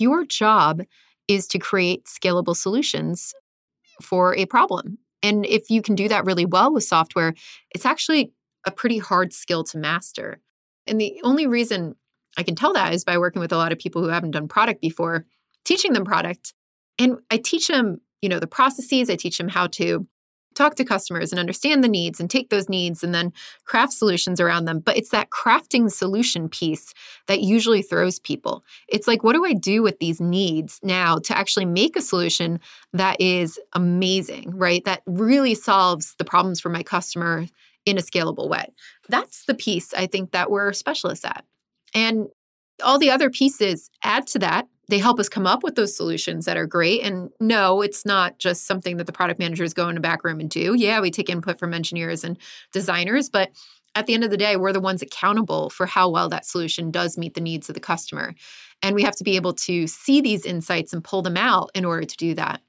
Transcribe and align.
Your 0.00 0.24
job 0.24 0.82
is 1.28 1.46
to 1.48 1.58
create 1.58 2.06
scalable 2.06 2.56
solutions 2.56 3.34
for 4.02 4.34
a 4.34 4.46
problem. 4.46 4.98
And 5.22 5.44
if 5.44 5.70
you 5.70 5.82
can 5.82 5.94
do 5.94 6.08
that 6.08 6.24
really 6.24 6.46
well 6.46 6.72
with 6.72 6.84
software, 6.84 7.34
it's 7.74 7.86
actually 7.86 8.32
a 8.66 8.70
pretty 8.70 8.98
hard 8.98 9.32
skill 9.32 9.62
to 9.64 9.78
master. 9.78 10.40
And 10.86 11.00
the 11.00 11.20
only 11.22 11.46
reason 11.46 11.94
I 12.36 12.42
can 12.42 12.54
tell 12.54 12.72
that 12.72 12.94
is 12.94 13.04
by 13.04 13.18
working 13.18 13.40
with 13.40 13.52
a 13.52 13.56
lot 13.56 13.72
of 13.72 13.78
people 13.78 14.02
who 14.02 14.08
haven't 14.08 14.32
done 14.32 14.48
product 14.48 14.80
before, 14.80 15.26
teaching 15.64 15.92
them 15.92 16.04
product. 16.04 16.54
And 16.98 17.18
I 17.30 17.36
teach 17.36 17.68
them, 17.68 18.00
you 18.22 18.28
know, 18.28 18.38
the 18.38 18.46
processes, 18.46 19.10
I 19.10 19.16
teach 19.16 19.38
them 19.38 19.48
how 19.48 19.66
to 19.68 20.06
talk 20.54 20.74
to 20.76 20.84
customers 20.84 21.32
and 21.32 21.38
understand 21.38 21.82
the 21.82 21.88
needs 21.88 22.20
and 22.20 22.28
take 22.28 22.50
those 22.50 22.68
needs 22.68 23.02
and 23.02 23.14
then 23.14 23.32
craft 23.64 23.92
solutions 23.92 24.40
around 24.40 24.64
them. 24.64 24.80
But 24.80 24.96
it's 24.96 25.10
that 25.10 25.30
crafting 25.30 25.90
solution 25.90 26.48
piece 26.48 26.92
that 27.28 27.40
usually 27.40 27.82
throws 27.82 28.18
people. 28.18 28.64
It's 28.88 29.06
like, 29.06 29.22
what 29.22 29.34
do 29.34 29.44
I 29.44 29.52
do 29.52 29.82
with 29.82 29.98
these 29.98 30.20
needs 30.20 30.80
now 30.82 31.18
to 31.18 31.36
actually 31.36 31.66
make 31.66 31.96
a 31.96 32.02
solution 32.02 32.60
that 32.92 33.20
is 33.20 33.58
amazing, 33.74 34.52
right? 34.56 34.84
That 34.84 35.02
really 35.06 35.54
solves 35.54 36.14
the 36.18 36.24
problems 36.24 36.60
for 36.60 36.68
my 36.68 36.82
customer 36.82 37.46
in 37.86 37.96
a 37.96 38.02
scalable 38.02 38.48
way. 38.48 38.72
That's 39.08 39.44
the 39.44 39.54
piece 39.54 39.94
I 39.94 40.06
think 40.06 40.32
that 40.32 40.50
we're 40.50 40.72
specialists 40.72 41.24
at. 41.24 41.44
And 41.94 42.28
all 42.82 42.98
the 42.98 43.10
other 43.10 43.30
pieces 43.30 43.90
add 44.02 44.26
to 44.28 44.38
that. 44.40 44.68
They 44.90 44.98
help 44.98 45.20
us 45.20 45.28
come 45.28 45.46
up 45.46 45.62
with 45.62 45.76
those 45.76 45.96
solutions 45.96 46.46
that 46.46 46.56
are 46.56 46.66
great. 46.66 47.02
And 47.02 47.30
no, 47.38 47.80
it's 47.80 48.04
not 48.04 48.40
just 48.40 48.66
something 48.66 48.96
that 48.96 49.06
the 49.06 49.12
product 49.12 49.38
managers 49.38 49.72
go 49.72 49.88
in 49.88 49.96
a 49.96 50.00
back 50.00 50.24
room 50.24 50.40
and 50.40 50.50
do. 50.50 50.74
Yeah, 50.76 51.00
we 51.00 51.12
take 51.12 51.30
input 51.30 51.60
from 51.60 51.72
engineers 51.72 52.24
and 52.24 52.36
designers, 52.72 53.28
but 53.28 53.52
at 53.94 54.06
the 54.06 54.14
end 54.14 54.24
of 54.24 54.32
the 54.32 54.36
day, 54.36 54.56
we're 54.56 54.72
the 54.72 54.80
ones 54.80 55.00
accountable 55.00 55.70
for 55.70 55.86
how 55.86 56.08
well 56.08 56.28
that 56.30 56.44
solution 56.44 56.90
does 56.90 57.16
meet 57.16 57.34
the 57.34 57.40
needs 57.40 57.68
of 57.68 57.74
the 57.74 57.80
customer. 57.80 58.34
And 58.82 58.96
we 58.96 59.04
have 59.04 59.14
to 59.16 59.24
be 59.24 59.36
able 59.36 59.52
to 59.54 59.86
see 59.86 60.20
these 60.20 60.44
insights 60.44 60.92
and 60.92 61.04
pull 61.04 61.22
them 61.22 61.36
out 61.36 61.70
in 61.72 61.84
order 61.84 62.04
to 62.04 62.16
do 62.16 62.34
that. 62.34 62.60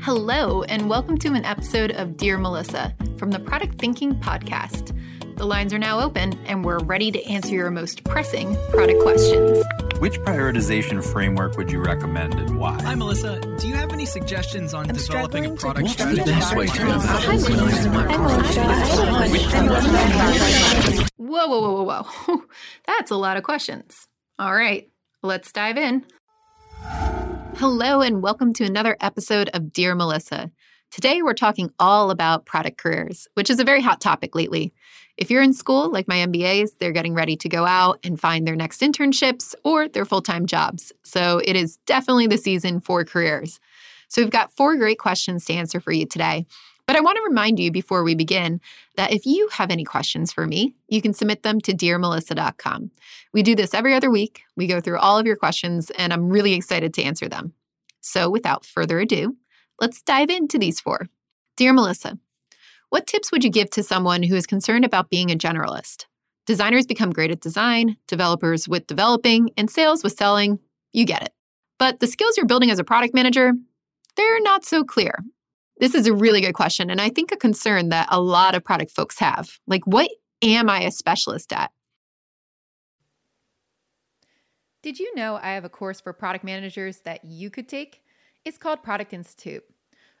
Hello, 0.00 0.62
and 0.62 0.88
welcome 0.88 1.18
to 1.18 1.28
an 1.34 1.44
episode 1.44 1.90
of 1.90 2.16
Dear 2.16 2.38
Melissa 2.38 2.94
from 3.18 3.30
the 3.30 3.40
Product 3.40 3.78
Thinking 3.78 4.14
Podcast. 4.14 4.98
The 5.36 5.44
lines 5.44 5.74
are 5.74 5.78
now 5.78 6.00
open, 6.00 6.32
and 6.46 6.64
we're 6.64 6.78
ready 6.78 7.12
to 7.12 7.22
answer 7.26 7.50
your 7.50 7.70
most 7.70 8.02
pressing 8.04 8.56
product 8.70 9.02
questions. 9.02 9.62
Which 9.98 10.18
prioritization 10.20 11.04
framework 11.04 11.58
would 11.58 11.70
you 11.70 11.82
recommend 11.82 12.36
and 12.36 12.58
why? 12.58 12.80
Hi, 12.80 12.94
Melissa. 12.94 13.38
Do 13.58 13.68
you 13.68 13.74
have 13.74 13.92
any 13.92 14.06
suggestions 14.06 14.72
on 14.72 14.88
I'm 14.88 14.96
developing 14.96 15.44
a 15.44 15.54
struggling 15.58 15.88
to 15.88 15.90
product 15.90 15.90
strategy? 15.90 16.24
best 16.24 16.56
way 16.56 16.68
to 16.68 16.78
go 16.78 16.84
about 16.84 17.22
Whoa, 21.18 21.46
whoa, 21.46 21.60
whoa, 21.60 21.82
whoa, 21.82 22.02
whoa. 22.02 22.42
That's 22.86 23.10
a 23.10 23.16
lot 23.16 23.36
of 23.36 23.42
questions. 23.42 24.08
All 24.38 24.54
right, 24.54 24.88
let's 25.22 25.52
dive 25.52 25.76
in. 25.76 26.06
Hello, 27.56 28.00
and 28.00 28.22
welcome 28.22 28.54
to 28.54 28.64
another 28.64 28.96
episode 29.02 29.50
of 29.52 29.70
Dear 29.70 29.94
Melissa. 29.94 30.50
Today, 30.90 31.20
we're 31.20 31.34
talking 31.34 31.70
all 31.78 32.10
about 32.10 32.46
product 32.46 32.78
careers, 32.78 33.28
which 33.34 33.50
is 33.50 33.60
a 33.60 33.64
very 33.64 33.82
hot 33.82 34.00
topic 34.00 34.34
lately. 34.34 34.72
If 35.16 35.30
you're 35.30 35.42
in 35.42 35.54
school, 35.54 35.90
like 35.90 36.08
my 36.08 36.16
MBAs, 36.16 36.78
they're 36.78 36.92
getting 36.92 37.14
ready 37.14 37.36
to 37.36 37.48
go 37.48 37.64
out 37.64 37.98
and 38.04 38.20
find 38.20 38.46
their 38.46 38.56
next 38.56 38.82
internships 38.82 39.54
or 39.64 39.88
their 39.88 40.04
full 40.04 40.22
time 40.22 40.46
jobs. 40.46 40.92
So 41.04 41.40
it 41.44 41.56
is 41.56 41.78
definitely 41.86 42.26
the 42.26 42.38
season 42.38 42.80
for 42.80 43.04
careers. 43.04 43.58
So 44.08 44.20
we've 44.22 44.30
got 44.30 44.52
four 44.52 44.76
great 44.76 44.98
questions 44.98 45.44
to 45.46 45.54
answer 45.54 45.80
for 45.80 45.92
you 45.92 46.06
today. 46.06 46.46
But 46.86 46.94
I 46.94 47.00
want 47.00 47.16
to 47.16 47.24
remind 47.26 47.58
you 47.58 47.72
before 47.72 48.04
we 48.04 48.14
begin 48.14 48.60
that 48.96 49.12
if 49.12 49.26
you 49.26 49.48
have 49.52 49.70
any 49.70 49.82
questions 49.82 50.32
for 50.32 50.46
me, 50.46 50.74
you 50.88 51.02
can 51.02 51.12
submit 51.12 51.42
them 51.42 51.60
to 51.62 51.72
dearmelissa.com. 51.72 52.92
We 53.32 53.42
do 53.42 53.56
this 53.56 53.74
every 53.74 53.92
other 53.92 54.10
week. 54.10 54.42
We 54.56 54.68
go 54.68 54.80
through 54.80 54.98
all 54.98 55.18
of 55.18 55.26
your 55.26 55.34
questions, 55.34 55.90
and 55.90 56.12
I'm 56.12 56.28
really 56.28 56.54
excited 56.54 56.94
to 56.94 57.02
answer 57.02 57.28
them. 57.28 57.54
So 58.00 58.30
without 58.30 58.64
further 58.64 59.00
ado, 59.00 59.36
let's 59.80 60.00
dive 60.00 60.30
into 60.30 60.58
these 60.58 60.78
four. 60.78 61.08
Dear 61.56 61.72
Melissa, 61.72 62.18
what 62.90 63.06
tips 63.06 63.32
would 63.32 63.44
you 63.44 63.50
give 63.50 63.70
to 63.70 63.82
someone 63.82 64.22
who 64.22 64.36
is 64.36 64.46
concerned 64.46 64.84
about 64.84 65.10
being 65.10 65.30
a 65.30 65.36
generalist? 65.36 66.06
Designers 66.46 66.86
become 66.86 67.10
great 67.10 67.32
at 67.32 67.40
design, 67.40 67.96
developers 68.06 68.68
with 68.68 68.86
developing, 68.86 69.50
and 69.56 69.68
sales 69.68 70.04
with 70.04 70.12
selling. 70.12 70.60
You 70.92 71.04
get 71.04 71.22
it. 71.22 71.32
But 71.78 72.00
the 72.00 72.06
skills 72.06 72.36
you're 72.36 72.46
building 72.46 72.70
as 72.70 72.78
a 72.78 72.84
product 72.84 73.14
manager, 73.14 73.52
they're 74.16 74.40
not 74.40 74.64
so 74.64 74.84
clear. 74.84 75.24
This 75.78 75.94
is 75.94 76.06
a 76.06 76.14
really 76.14 76.40
good 76.40 76.54
question, 76.54 76.88
and 76.88 77.00
I 77.00 77.10
think 77.10 77.32
a 77.32 77.36
concern 77.36 77.90
that 77.90 78.08
a 78.10 78.20
lot 78.20 78.54
of 78.54 78.64
product 78.64 78.92
folks 78.92 79.18
have. 79.18 79.58
Like, 79.66 79.86
what 79.86 80.08
am 80.40 80.70
I 80.70 80.82
a 80.82 80.90
specialist 80.90 81.52
at? 81.52 81.70
Did 84.82 84.98
you 85.00 85.14
know 85.16 85.38
I 85.42 85.48
have 85.48 85.64
a 85.64 85.68
course 85.68 86.00
for 86.00 86.12
product 86.12 86.44
managers 86.44 87.00
that 87.00 87.24
you 87.24 87.50
could 87.50 87.68
take? 87.68 88.02
It's 88.44 88.56
called 88.56 88.82
Product 88.84 89.12
Institute. 89.12 89.64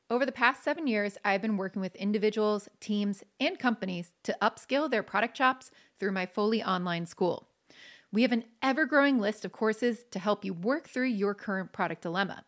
Over 0.08 0.24
the 0.24 0.30
past 0.30 0.62
seven 0.62 0.86
years, 0.86 1.18
I've 1.24 1.42
been 1.42 1.56
working 1.56 1.82
with 1.82 1.96
individuals, 1.96 2.68
teams, 2.78 3.24
and 3.40 3.58
companies 3.58 4.12
to 4.22 4.36
upskill 4.40 4.88
their 4.88 5.02
product 5.02 5.36
chops 5.36 5.72
through 5.98 6.12
my 6.12 6.26
fully 6.26 6.62
online 6.62 7.06
school. 7.06 7.48
We 8.12 8.22
have 8.22 8.30
an 8.30 8.44
ever 8.62 8.86
growing 8.86 9.18
list 9.18 9.44
of 9.44 9.50
courses 9.50 10.04
to 10.12 10.20
help 10.20 10.44
you 10.44 10.54
work 10.54 10.88
through 10.88 11.08
your 11.08 11.34
current 11.34 11.72
product 11.72 12.02
dilemma. 12.02 12.44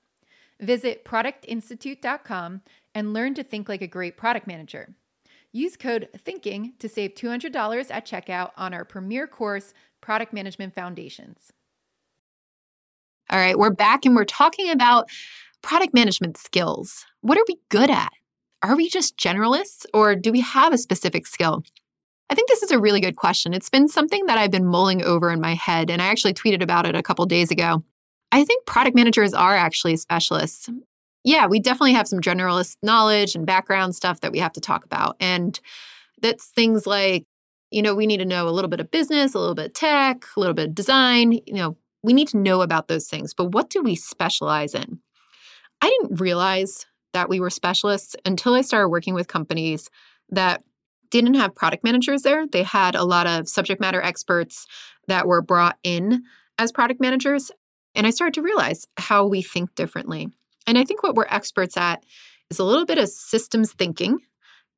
Visit 0.61 1.05
productinstitute.com 1.05 2.63
and 2.95 3.13
learn 3.13 3.35
to 3.35 3.43
think 3.43 3.69
like 3.69 3.83
a 3.83 3.89
great 3.89 4.17
product 4.17 4.47
manager. 4.47 4.95
Use 5.51 5.77
code 5.77 6.09
THINKING 6.17 6.75
to 6.79 6.89
save 6.89 7.15
$200 7.15 7.87
at 7.91 8.07
checkout 8.07 8.51
on 8.57 8.73
our 8.73 8.85
premier 8.85 9.27
course, 9.27 9.75
Product 10.01 10.33
Management 10.33 10.77
Foundations. 10.77 11.53
All 13.31 13.39
right, 13.39 13.59
we're 13.59 13.71
back 13.71 14.07
and 14.07 14.15
we're 14.15 14.25
talking 14.25 14.71
about 14.71 15.11
product 15.69 15.93
management 15.93 16.39
skills. 16.39 17.05
What 17.21 17.37
are 17.37 17.45
we 17.47 17.59
good 17.69 17.91
at? 17.91 18.11
Are 18.63 18.75
we 18.75 18.89
just 18.89 19.19
generalists 19.19 19.85
or 19.93 20.17
do 20.17 20.33
we 20.33 20.41
have 20.41 20.73
a 20.73 20.79
specific 20.79 21.27
skill? 21.27 21.63
I 22.31 22.35
think 22.35 22.49
this 22.49 22.63
is 22.63 22.71
a 22.71 22.79
really 22.79 23.03
good 23.03 23.17
question. 23.17 23.53
It's 23.53 23.69
been 23.69 23.87
something 23.87 24.25
that 24.27 24.39
I've 24.39 24.51
been 24.51 24.65
mulling 24.65 25.05
over 25.05 25.31
in 25.31 25.43
my 25.43 25.53
head, 25.53 25.91
and 25.91 26.01
I 26.01 26.07
actually 26.07 26.33
tweeted 26.33 26.63
about 26.63 26.87
it 26.87 26.95
a 26.95 27.03
couple 27.03 27.27
days 27.27 27.51
ago. 27.51 27.85
I 28.33 28.45
think 28.45 28.65
product 28.65 28.97
managers 28.97 29.35
are 29.35 29.55
actually 29.55 29.97
specialists. 29.99 30.71
Yeah, 31.23 31.47
we 31.47 31.61
definitely 31.61 31.93
have 31.93 32.09
some 32.09 32.21
generalist 32.21 32.77
knowledge 32.83 33.35
and 33.35 33.45
background 33.45 33.95
stuff 33.95 34.21
that 34.21 34.33
we 34.33 34.39
have 34.39 34.53
to 34.55 34.63
talk 34.63 34.87
about. 34.87 35.17
And 35.21 35.61
that's 36.23 36.47
things 36.47 36.87
like, 36.87 37.27
you 37.71 37.83
know, 37.83 37.95
we 37.95 38.07
need 38.07 38.19
to 38.19 38.25
know 38.25 38.49
a 38.49 38.53
little 38.53 38.71
bit 38.71 38.81
of 38.81 38.91
business, 38.91 39.35
a 39.35 39.39
little 39.39 39.55
bit 39.55 39.67
of 39.67 39.73
tech, 39.75 40.25
a 40.35 40.41
little 40.41 40.55
bit 40.55 40.69
of 40.69 40.75
design. 40.75 41.33
You 41.33 41.55
know, 41.55 41.77
we 42.03 42.15
need 42.15 42.29
to 42.29 42.39
know 42.39 42.63
about 42.63 42.89
those 42.89 43.07
things. 43.07 43.35
But 43.35 43.53
what 43.53 43.69
do 43.69 43.83
we 43.83 43.97
specialize 43.97 44.75
in? 44.75 45.01
I 45.81 45.89
didn't 45.89 46.21
realize 46.21 46.87
that 47.13 47.29
we 47.29 47.41
were 47.41 47.51
specialists 47.51 48.17
until 48.25 48.55
I 48.55 48.61
started 48.61 48.89
working 48.89 49.15
with 49.15 49.29
companies 49.29 49.89
that 50.31 50.63
didn't 51.11 51.35
have 51.35 51.55
product 51.55 51.85
managers 51.85 52.23
there. 52.23 52.47
They 52.47 52.63
had 52.63 52.95
a 52.95 53.05
lot 53.05 53.27
of 53.27 53.49
subject 53.49 53.81
matter 53.81 54.03
experts 54.03 54.67
that 55.07 55.27
were 55.27 55.41
brought 55.41 55.79
in 55.83 56.25
as 56.59 56.73
product 56.73 57.01
managers. 57.01 57.51
And 57.95 58.07
I 58.07 58.11
started 58.11 58.35
to 58.35 58.43
realize 58.43 58.87
how 58.99 59.27
we 59.27 59.43
think 59.43 59.75
differently. 59.75 60.29
And 60.67 60.77
I 60.77 60.85
think 60.85 61.03
what 61.03 61.15
we're 61.15 61.27
experts 61.31 61.77
at 61.77 62.05
is 62.51 62.59
a 62.59 62.65
little 62.65 62.85
bit 62.85 62.99
of 62.99 63.09
systems 63.09 63.73
thinking 63.73 64.19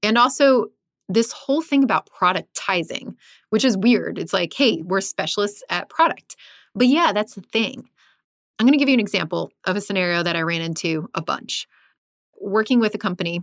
and 0.03 0.17
also 0.17 0.67
this 1.09 1.33
whole 1.33 1.63
thing 1.63 1.83
about 1.83 2.09
productizing, 2.09 3.17
which 3.51 3.65
is 3.65 3.77
weird. 3.77 4.19
It's 4.19 4.33
like, 4.33 4.55
hey, 4.55 4.83
we're 4.83 5.01
specialists 5.01 5.63
at 5.69 5.89
product. 5.89 6.37
But 6.75 6.87
yeah, 6.87 7.13
that's 7.13 7.35
the 7.35 7.41
thing. 7.41 7.89
I'm 8.61 8.67
going 8.67 8.75
to 8.75 8.79
give 8.79 8.91
you 8.91 8.95
an 8.95 9.01
example 9.01 9.53
of 9.65 9.75
a 9.75 9.81
scenario 9.81 10.23
that 10.23 10.37
I 10.37 10.43
ran 10.43 10.61
into 10.61 11.09
a 11.15 11.23
bunch. 11.23 11.67
Working 12.39 12.79
with 12.79 12.95
a 12.95 12.99
company, 12.99 13.43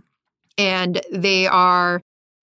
and 0.56 1.02
they 1.10 1.48
are 1.48 2.00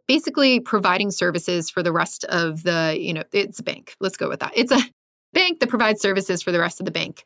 basically 0.09 0.59
providing 0.59 1.09
services 1.09 1.69
for 1.69 1.81
the 1.81 1.93
rest 1.93 2.25
of 2.25 2.63
the, 2.63 2.97
you 2.99 3.13
know, 3.13 3.23
it's 3.31 3.59
a 3.59 3.63
bank. 3.63 3.95
Let's 4.01 4.17
go 4.17 4.27
with 4.27 4.41
that. 4.41 4.51
It's 4.57 4.73
a 4.73 4.81
bank 5.33 5.61
that 5.61 5.69
provides 5.69 6.01
services 6.01 6.43
for 6.43 6.51
the 6.51 6.59
rest 6.59 6.81
of 6.81 6.85
the 6.85 6.91
bank. 6.91 7.23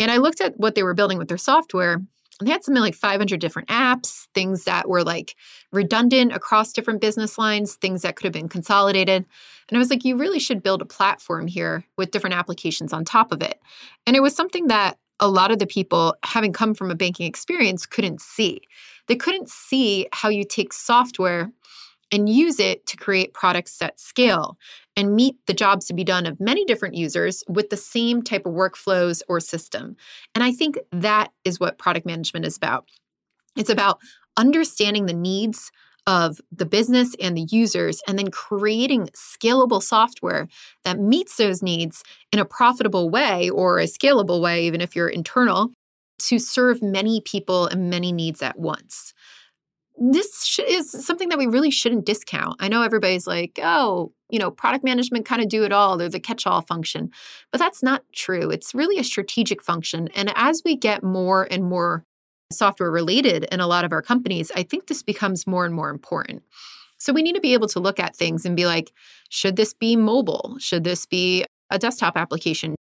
And 0.00 0.10
I 0.10 0.16
looked 0.16 0.40
at 0.40 0.58
what 0.58 0.74
they 0.74 0.82
were 0.82 0.94
building 0.94 1.18
with 1.18 1.28
their 1.28 1.36
software, 1.36 2.00
they 2.40 2.50
had 2.50 2.64
something 2.64 2.82
like 2.82 2.94
500 2.94 3.40
different 3.40 3.68
apps, 3.68 4.28
things 4.34 4.64
that 4.64 4.88
were 4.88 5.02
like 5.02 5.34
redundant 5.72 6.32
across 6.32 6.72
different 6.72 7.00
business 7.00 7.38
lines, 7.38 7.76
things 7.76 8.02
that 8.02 8.16
could 8.16 8.24
have 8.24 8.32
been 8.32 8.48
consolidated. 8.48 9.24
And 9.68 9.76
I 9.76 9.78
was 9.78 9.90
like, 9.90 10.04
you 10.04 10.16
really 10.16 10.38
should 10.38 10.62
build 10.62 10.82
a 10.82 10.86
platform 10.86 11.46
here 11.46 11.84
with 11.96 12.10
different 12.10 12.36
applications 12.36 12.92
on 12.92 13.04
top 13.04 13.32
of 13.32 13.42
it. 13.42 13.60
And 14.06 14.16
it 14.16 14.22
was 14.22 14.34
something 14.34 14.66
that 14.66 14.98
a 15.18 15.28
lot 15.28 15.50
of 15.50 15.58
the 15.58 15.66
people, 15.66 16.14
having 16.24 16.52
come 16.52 16.74
from 16.74 16.90
a 16.90 16.94
banking 16.94 17.26
experience, 17.26 17.86
couldn't 17.86 18.20
see. 18.20 18.60
They 19.06 19.16
couldn't 19.16 19.48
see 19.48 20.06
how 20.12 20.28
you 20.28 20.44
take 20.44 20.72
software 20.72 21.50
and 22.12 22.28
use 22.28 22.60
it 22.60 22.86
to 22.86 22.96
create 22.96 23.34
products 23.34 23.80
at 23.82 23.98
scale 23.98 24.56
and 24.96 25.14
meet 25.14 25.36
the 25.46 25.54
jobs 25.54 25.86
to 25.86 25.94
be 25.94 26.04
done 26.04 26.26
of 26.26 26.40
many 26.40 26.64
different 26.64 26.94
users 26.94 27.42
with 27.48 27.70
the 27.70 27.76
same 27.76 28.22
type 28.22 28.46
of 28.46 28.54
workflows 28.54 29.22
or 29.28 29.40
system. 29.40 29.96
And 30.34 30.42
I 30.42 30.52
think 30.52 30.78
that 30.92 31.32
is 31.44 31.60
what 31.60 31.78
product 31.78 32.06
management 32.06 32.46
is 32.46 32.56
about. 32.56 32.86
It's 33.56 33.70
about 33.70 33.98
understanding 34.36 35.06
the 35.06 35.14
needs 35.14 35.70
of 36.06 36.40
the 36.52 36.66
business 36.66 37.16
and 37.20 37.36
the 37.36 37.48
users, 37.50 38.00
and 38.06 38.16
then 38.16 38.30
creating 38.30 39.08
scalable 39.08 39.82
software 39.82 40.46
that 40.84 41.00
meets 41.00 41.36
those 41.36 41.62
needs 41.62 42.04
in 42.32 42.38
a 42.38 42.44
profitable 42.44 43.10
way 43.10 43.50
or 43.50 43.80
a 43.80 43.86
scalable 43.86 44.40
way, 44.40 44.64
even 44.66 44.80
if 44.80 44.94
you're 44.94 45.08
internal, 45.08 45.72
to 46.18 46.38
serve 46.38 46.80
many 46.80 47.20
people 47.20 47.66
and 47.66 47.90
many 47.90 48.12
needs 48.12 48.40
at 48.40 48.56
once. 48.56 49.12
This 49.98 50.44
sh- 50.44 50.60
is 50.66 50.90
something 50.90 51.30
that 51.30 51.38
we 51.38 51.46
really 51.46 51.70
shouldn't 51.70 52.04
discount. 52.04 52.56
I 52.60 52.68
know 52.68 52.82
everybody's 52.82 53.26
like, 53.26 53.58
oh, 53.62 54.12
you 54.30 54.38
know, 54.38 54.50
product 54.50 54.84
management 54.84 55.24
kind 55.24 55.40
of 55.40 55.48
do 55.48 55.64
it 55.64 55.72
all. 55.72 55.96
They're 55.96 56.08
the 56.08 56.20
catch 56.20 56.46
all 56.46 56.60
function. 56.60 57.10
But 57.50 57.58
that's 57.58 57.82
not 57.82 58.02
true. 58.12 58.50
It's 58.50 58.74
really 58.74 58.98
a 58.98 59.04
strategic 59.04 59.62
function. 59.62 60.08
And 60.14 60.32
as 60.34 60.62
we 60.64 60.76
get 60.76 61.02
more 61.02 61.48
and 61.50 61.64
more 61.64 62.04
software 62.52 62.90
related 62.90 63.44
in 63.50 63.60
a 63.60 63.66
lot 63.66 63.84
of 63.84 63.92
our 63.92 64.02
companies, 64.02 64.52
I 64.54 64.62
think 64.62 64.86
this 64.86 65.02
becomes 65.02 65.46
more 65.46 65.64
and 65.64 65.74
more 65.74 65.90
important. 65.90 66.42
So 66.98 67.12
we 67.12 67.22
need 67.22 67.34
to 67.34 67.40
be 67.40 67.54
able 67.54 67.68
to 67.68 67.80
look 67.80 68.00
at 68.00 68.16
things 68.16 68.44
and 68.44 68.56
be 68.56 68.66
like, 68.66 68.92
should 69.28 69.56
this 69.56 69.74
be 69.74 69.96
mobile? 69.96 70.56
Should 70.58 70.84
this 70.84 71.06
be 71.06 71.44
a 71.70 71.78
desktop 71.78 72.16
application? 72.16 72.74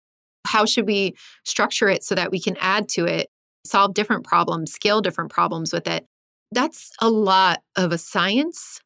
How 0.47 0.67
should 0.67 0.87
we 0.87 1.15
structure 1.45 1.89
it 1.89 2.05
so 2.05 2.15
that 2.15 2.31
we 2.31 2.41
can 2.41 2.57
add 2.59 2.89
to 2.91 3.07
it, 3.07 3.29
solve 3.67 3.95
different 3.95 4.25
problems, 4.25 4.73
scale 4.73 5.01
different 5.01 5.31
problems 5.31 5.73
with 5.73 5.87
it? 5.87 6.07
That's 6.53 6.91
a 7.01 7.11
lot 7.11 7.63
of 7.77 7.93
a 7.93 7.99
science, 7.99 8.81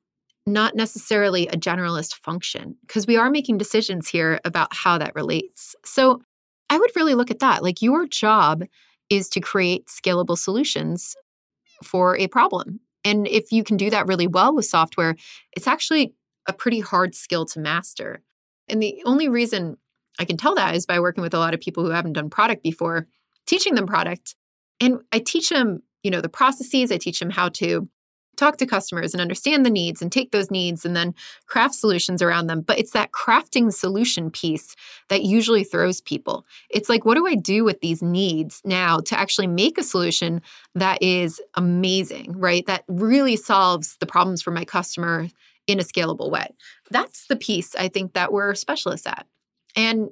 not 0.46 0.74
necessarily 0.74 1.46
a 1.48 1.56
generalist 1.56 2.14
function, 2.14 2.76
because 2.86 3.06
we 3.06 3.16
are 3.16 3.30
making 3.30 3.58
decisions 3.58 4.08
here 4.08 4.40
about 4.44 4.74
how 4.74 4.98
that 4.98 5.14
relates. 5.14 5.74
So 5.84 6.22
I 6.70 6.78
would 6.78 6.90
really 6.96 7.14
look 7.14 7.30
at 7.30 7.40
that. 7.40 7.62
Like 7.62 7.82
your 7.82 8.06
job 8.06 8.64
is 9.10 9.28
to 9.30 9.40
create 9.40 9.86
scalable 9.86 10.38
solutions 10.38 11.14
for 11.82 12.16
a 12.16 12.26
problem. 12.28 12.80
And 13.04 13.26
if 13.26 13.52
you 13.52 13.64
can 13.64 13.76
do 13.76 13.90
that 13.90 14.06
really 14.06 14.26
well 14.26 14.54
with 14.54 14.66
software, 14.66 15.16
it's 15.52 15.66
actually 15.66 16.14
a 16.46 16.52
pretty 16.52 16.80
hard 16.80 17.14
skill 17.14 17.46
to 17.46 17.60
master. 17.60 18.22
And 18.68 18.82
the 18.82 19.00
only 19.04 19.28
reason 19.28 19.76
I 20.18 20.24
can 20.24 20.36
tell 20.36 20.54
that 20.56 20.74
is 20.74 20.84
by 20.84 21.00
working 21.00 21.22
with 21.22 21.34
a 21.34 21.38
lot 21.38 21.54
of 21.54 21.60
people 21.60 21.84
who 21.84 21.90
haven't 21.90 22.14
done 22.14 22.28
product 22.28 22.62
before, 22.62 23.06
teaching 23.46 23.74
them 23.74 23.86
product. 23.86 24.34
And 24.80 25.00
I 25.12 25.20
teach 25.20 25.48
them, 25.48 25.82
you 26.02 26.10
know, 26.10 26.20
the 26.20 26.28
processes, 26.28 26.92
I 26.92 26.98
teach 26.98 27.18
them 27.18 27.30
how 27.30 27.48
to 27.50 27.88
talk 28.38 28.56
to 28.56 28.66
customers 28.66 29.12
and 29.12 29.20
understand 29.20 29.66
the 29.66 29.70
needs 29.70 30.00
and 30.00 30.10
take 30.10 30.30
those 30.30 30.50
needs 30.50 30.84
and 30.84 30.94
then 30.94 31.12
craft 31.46 31.74
solutions 31.74 32.22
around 32.22 32.46
them. 32.46 32.60
But 32.60 32.78
it's 32.78 32.92
that 32.92 33.10
crafting 33.10 33.72
solution 33.72 34.30
piece 34.30 34.76
that 35.08 35.24
usually 35.24 35.64
throws 35.64 36.00
people. 36.00 36.46
It's 36.70 36.88
like, 36.88 37.04
what 37.04 37.16
do 37.16 37.26
I 37.26 37.34
do 37.34 37.64
with 37.64 37.80
these 37.80 38.00
needs 38.00 38.62
now 38.64 39.00
to 39.00 39.18
actually 39.18 39.48
make 39.48 39.76
a 39.76 39.82
solution 39.82 40.40
that 40.76 41.02
is 41.02 41.40
amazing, 41.54 42.38
right? 42.38 42.64
That 42.66 42.84
really 42.86 43.36
solves 43.36 43.96
the 43.98 44.06
problems 44.06 44.40
for 44.40 44.52
my 44.52 44.64
customer 44.64 45.28
in 45.66 45.80
a 45.80 45.84
scalable 45.84 46.30
way. 46.30 46.54
That's 46.90 47.26
the 47.26 47.36
piece 47.36 47.74
I 47.74 47.88
think 47.88 48.14
that 48.14 48.32
we're 48.32 48.54
specialists 48.54 49.06
at. 49.06 49.26
And 49.76 50.08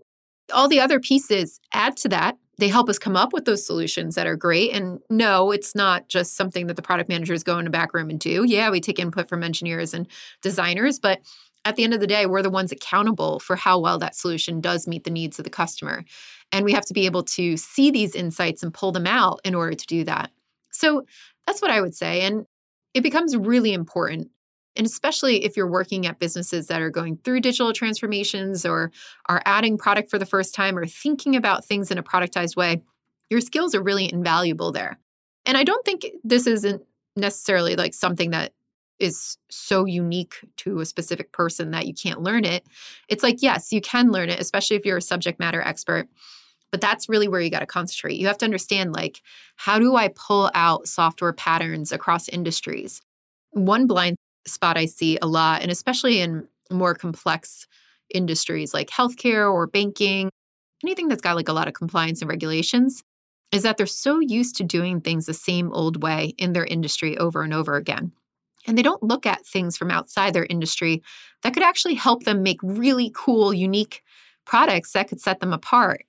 all 0.52 0.68
the 0.68 0.80
other 0.80 1.00
pieces 1.00 1.60
add 1.72 1.96
to 1.98 2.08
that 2.10 2.36
they 2.58 2.68
help 2.68 2.88
us 2.88 2.98
come 2.98 3.16
up 3.16 3.32
with 3.32 3.44
those 3.44 3.66
solutions 3.66 4.14
that 4.14 4.26
are 4.26 4.36
great. 4.36 4.72
And 4.72 4.98
no, 5.10 5.50
it's 5.50 5.74
not 5.74 6.08
just 6.08 6.36
something 6.36 6.66
that 6.68 6.76
the 6.76 6.82
product 6.82 7.08
managers 7.08 7.42
go 7.42 7.58
in 7.58 7.66
a 7.66 7.70
back 7.70 7.92
room 7.92 8.08
and 8.08 8.18
do. 8.18 8.44
Yeah, 8.44 8.70
we 8.70 8.80
take 8.80 8.98
input 8.98 9.28
from 9.28 9.42
engineers 9.42 9.92
and 9.92 10.06
designers, 10.42 10.98
but 10.98 11.20
at 11.66 11.76
the 11.76 11.84
end 11.84 11.94
of 11.94 12.00
the 12.00 12.06
day, 12.06 12.26
we're 12.26 12.42
the 12.42 12.50
ones 12.50 12.72
accountable 12.72 13.40
for 13.40 13.56
how 13.56 13.78
well 13.78 13.98
that 13.98 14.14
solution 14.14 14.60
does 14.60 14.86
meet 14.86 15.04
the 15.04 15.10
needs 15.10 15.38
of 15.38 15.44
the 15.44 15.50
customer. 15.50 16.04
And 16.52 16.64
we 16.64 16.72
have 16.72 16.86
to 16.86 16.94
be 16.94 17.06
able 17.06 17.24
to 17.24 17.56
see 17.56 17.90
these 17.90 18.14
insights 18.14 18.62
and 18.62 18.72
pull 18.72 18.92
them 18.92 19.06
out 19.06 19.40
in 19.44 19.54
order 19.54 19.74
to 19.74 19.86
do 19.86 20.04
that. 20.04 20.30
So 20.70 21.04
that's 21.46 21.60
what 21.60 21.72
I 21.72 21.80
would 21.80 21.94
say. 21.94 22.22
And 22.22 22.46
it 22.94 23.02
becomes 23.02 23.36
really 23.36 23.72
important 23.72 24.30
and 24.76 24.86
especially 24.86 25.44
if 25.44 25.56
you're 25.56 25.70
working 25.70 26.06
at 26.06 26.18
businesses 26.18 26.66
that 26.66 26.80
are 26.80 26.90
going 26.90 27.16
through 27.18 27.40
digital 27.40 27.72
transformations 27.72 28.64
or 28.64 28.92
are 29.28 29.42
adding 29.44 29.78
product 29.78 30.10
for 30.10 30.18
the 30.18 30.26
first 30.26 30.54
time 30.54 30.76
or 30.76 30.86
thinking 30.86 31.36
about 31.36 31.64
things 31.64 31.90
in 31.90 31.98
a 31.98 32.02
productized 32.02 32.56
way, 32.56 32.82
your 33.30 33.40
skills 33.40 33.74
are 33.74 33.82
really 33.82 34.12
invaluable 34.12 34.72
there. 34.72 34.98
And 35.44 35.56
I 35.56 35.64
don't 35.64 35.84
think 35.84 36.06
this 36.24 36.46
isn't 36.46 36.82
necessarily 37.16 37.76
like 37.76 37.94
something 37.94 38.30
that 38.30 38.52
is 38.98 39.36
so 39.50 39.84
unique 39.84 40.34
to 40.56 40.80
a 40.80 40.86
specific 40.86 41.32
person 41.32 41.70
that 41.70 41.86
you 41.86 41.94
can't 41.94 42.22
learn 42.22 42.44
it. 42.44 42.66
It's 43.08 43.22
like, 43.22 43.42
yes, 43.42 43.72
you 43.72 43.80
can 43.80 44.10
learn 44.10 44.30
it, 44.30 44.40
especially 44.40 44.76
if 44.76 44.86
you're 44.86 44.96
a 44.96 45.02
subject 45.02 45.38
matter 45.38 45.60
expert. 45.60 46.08
But 46.70 46.80
that's 46.80 47.08
really 47.08 47.28
where 47.28 47.40
you 47.40 47.50
got 47.50 47.60
to 47.60 47.66
concentrate. 47.66 48.18
You 48.18 48.26
have 48.26 48.38
to 48.38 48.44
understand 48.44 48.92
like, 48.92 49.22
how 49.56 49.78
do 49.78 49.96
I 49.96 50.08
pull 50.08 50.50
out 50.54 50.88
software 50.88 51.32
patterns 51.32 51.92
across 51.92 52.28
industries? 52.28 53.02
One 53.50 53.86
blind 53.86 54.16
spot 54.46 54.76
I 54.76 54.86
see 54.86 55.18
a 55.20 55.26
lot, 55.26 55.62
and 55.62 55.70
especially 55.70 56.20
in 56.20 56.46
more 56.70 56.94
complex 56.94 57.66
industries 58.14 58.72
like 58.72 58.88
healthcare 58.88 59.52
or 59.52 59.66
banking, 59.66 60.30
anything 60.84 61.08
that's 61.08 61.22
got 61.22 61.36
like 61.36 61.48
a 61.48 61.52
lot 61.52 61.68
of 61.68 61.74
compliance 61.74 62.20
and 62.20 62.28
regulations, 62.28 63.02
is 63.52 63.62
that 63.62 63.76
they're 63.76 63.86
so 63.86 64.20
used 64.20 64.56
to 64.56 64.64
doing 64.64 65.00
things 65.00 65.26
the 65.26 65.34
same 65.34 65.72
old 65.72 66.02
way 66.02 66.34
in 66.38 66.52
their 66.52 66.64
industry 66.64 67.16
over 67.18 67.42
and 67.42 67.54
over 67.54 67.76
again. 67.76 68.12
And 68.66 68.76
they 68.76 68.82
don't 68.82 69.02
look 69.02 69.26
at 69.26 69.46
things 69.46 69.76
from 69.76 69.90
outside 69.90 70.34
their 70.34 70.46
industry 70.46 71.02
that 71.42 71.54
could 71.54 71.62
actually 71.62 71.94
help 71.94 72.24
them 72.24 72.42
make 72.42 72.58
really 72.62 73.12
cool, 73.14 73.54
unique 73.54 74.02
products 74.44 74.92
that 74.92 75.08
could 75.08 75.20
set 75.20 75.40
them 75.40 75.52
apart. 75.52 76.04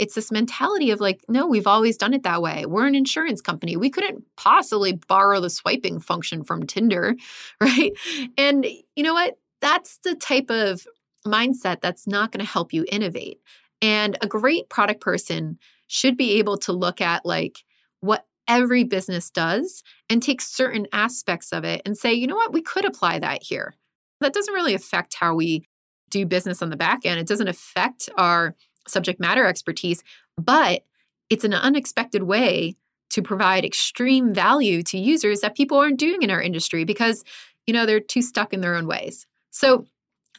It's 0.00 0.14
this 0.14 0.32
mentality 0.32 0.90
of 0.90 1.00
like, 1.00 1.22
no, 1.28 1.46
we've 1.46 1.66
always 1.66 1.98
done 1.98 2.14
it 2.14 2.22
that 2.22 2.40
way. 2.40 2.64
We're 2.66 2.86
an 2.86 2.94
insurance 2.94 3.42
company. 3.42 3.76
We 3.76 3.90
couldn't 3.90 4.24
possibly 4.36 4.94
borrow 4.94 5.40
the 5.40 5.50
swiping 5.50 6.00
function 6.00 6.42
from 6.42 6.66
Tinder, 6.66 7.16
right? 7.60 7.92
And 8.38 8.66
you 8.96 9.02
know 9.02 9.14
what? 9.14 9.38
That's 9.60 9.98
the 9.98 10.14
type 10.14 10.50
of 10.50 10.86
mindset 11.26 11.82
that's 11.82 12.06
not 12.06 12.32
going 12.32 12.44
to 12.44 12.50
help 12.50 12.72
you 12.72 12.86
innovate. 12.90 13.40
And 13.82 14.16
a 14.22 14.26
great 14.26 14.70
product 14.70 15.02
person 15.02 15.58
should 15.86 16.16
be 16.16 16.38
able 16.38 16.56
to 16.58 16.72
look 16.72 17.02
at 17.02 17.26
like 17.26 17.58
what 18.00 18.26
every 18.48 18.84
business 18.84 19.30
does 19.30 19.82
and 20.08 20.22
take 20.22 20.40
certain 20.40 20.86
aspects 20.92 21.52
of 21.52 21.64
it 21.64 21.82
and 21.84 21.96
say, 21.96 22.12
you 22.12 22.26
know 22.26 22.36
what, 22.36 22.52
we 22.54 22.62
could 22.62 22.86
apply 22.86 23.18
that 23.18 23.42
here. 23.42 23.74
That 24.20 24.32
doesn't 24.32 24.54
really 24.54 24.74
affect 24.74 25.14
how 25.14 25.34
we 25.34 25.66
do 26.10 26.26
business 26.26 26.62
on 26.62 26.70
the 26.70 26.76
back 26.76 27.04
end. 27.04 27.20
It 27.20 27.26
doesn't 27.26 27.48
affect 27.48 28.08
our 28.16 28.54
subject 28.90 29.20
matter 29.20 29.46
expertise, 29.46 30.02
but 30.36 30.84
it's 31.28 31.44
an 31.44 31.54
unexpected 31.54 32.24
way 32.24 32.76
to 33.10 33.22
provide 33.22 33.64
extreme 33.64 34.32
value 34.32 34.82
to 34.84 34.98
users 34.98 35.40
that 35.40 35.56
people 35.56 35.78
aren't 35.78 35.98
doing 35.98 36.22
in 36.22 36.30
our 36.30 36.40
industry 36.40 36.84
because, 36.84 37.24
you 37.66 37.74
know, 37.74 37.86
they're 37.86 38.00
too 38.00 38.22
stuck 38.22 38.52
in 38.52 38.60
their 38.60 38.74
own 38.74 38.86
ways. 38.86 39.26
So 39.50 39.86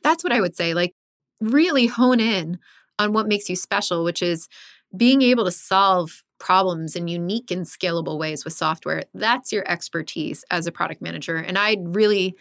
that's 0.04 0.24
what 0.24 0.34
I 0.34 0.42
would 0.42 0.56
say. 0.56 0.74
Like, 0.74 0.94
really 1.42 1.88
hone 1.88 2.20
in 2.20 2.60
on 3.00 3.14
what 3.14 3.28
makes 3.28 3.50
you 3.50 3.56
special, 3.56 4.04
which 4.04 4.22
is 4.22 4.48
being 4.96 5.22
able 5.22 5.46
to 5.46 5.52
solve 5.52 6.24
problems 6.40 6.96
in 6.96 7.08
unique 7.08 7.52
and 7.52 7.66
scalable 7.66 8.18
ways 8.18 8.44
with 8.44 8.54
software. 8.54 9.04
That's 9.14 9.52
your 9.52 9.70
expertise 9.70 10.44
as 10.50 10.68
a 10.68 10.72
product 10.72 11.02
manager. 11.02 11.36
And 11.36 11.58
I'd 11.58 11.96
really 11.96 12.36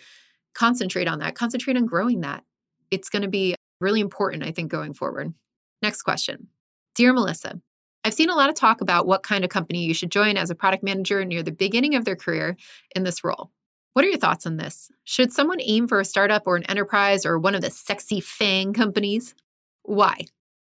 concentrate 0.55 1.09
on 1.09 1.19
that, 1.21 1.35
concentrate 1.35 1.76
on 1.76 1.87
growing 1.87 2.21
that. 2.21 2.45
It's 2.90 3.09
going 3.09 3.23
to 3.23 3.29
be 3.29 3.55
really 3.81 4.00
important, 4.00 4.45
I 4.45 4.52
think, 4.52 4.71
going 4.71 4.95
forward. 4.95 5.33
Next 5.82 6.02
question 6.02 6.49
Dear 6.94 7.12
Melissa, 7.12 7.60
I've 8.04 8.14
seen 8.14 8.30
a 8.30 8.34
lot 8.34 8.49
of 8.49 8.54
talk 8.54 8.80
about 8.80 9.06
what 9.06 9.22
kind 9.22 9.44
of 9.44 9.50
company 9.50 9.84
you 9.84 9.94
should 9.94 10.10
join 10.10 10.37
as 10.37 10.50
a 10.50 10.54
product 10.54 10.82
manager 10.82 11.25
near 11.25 11.42
the 11.42 11.52
beginning 11.52 11.94
of 11.94 12.04
their 12.04 12.16
career 12.16 12.56
in 12.96 13.04
this 13.04 13.22
role. 13.22 13.50
What 13.92 14.04
are 14.04 14.08
your 14.08 14.18
thoughts 14.18 14.46
on 14.46 14.56
this? 14.56 14.90
Should 15.04 15.32
someone 15.32 15.60
aim 15.60 15.88
for 15.88 16.00
a 16.00 16.04
startup 16.04 16.44
or 16.46 16.56
an 16.56 16.64
enterprise 16.64 17.26
or 17.26 17.38
one 17.38 17.54
of 17.54 17.60
the 17.60 17.70
sexy 17.70 18.20
FANG 18.20 18.72
companies? 18.72 19.34
Why? 19.82 20.26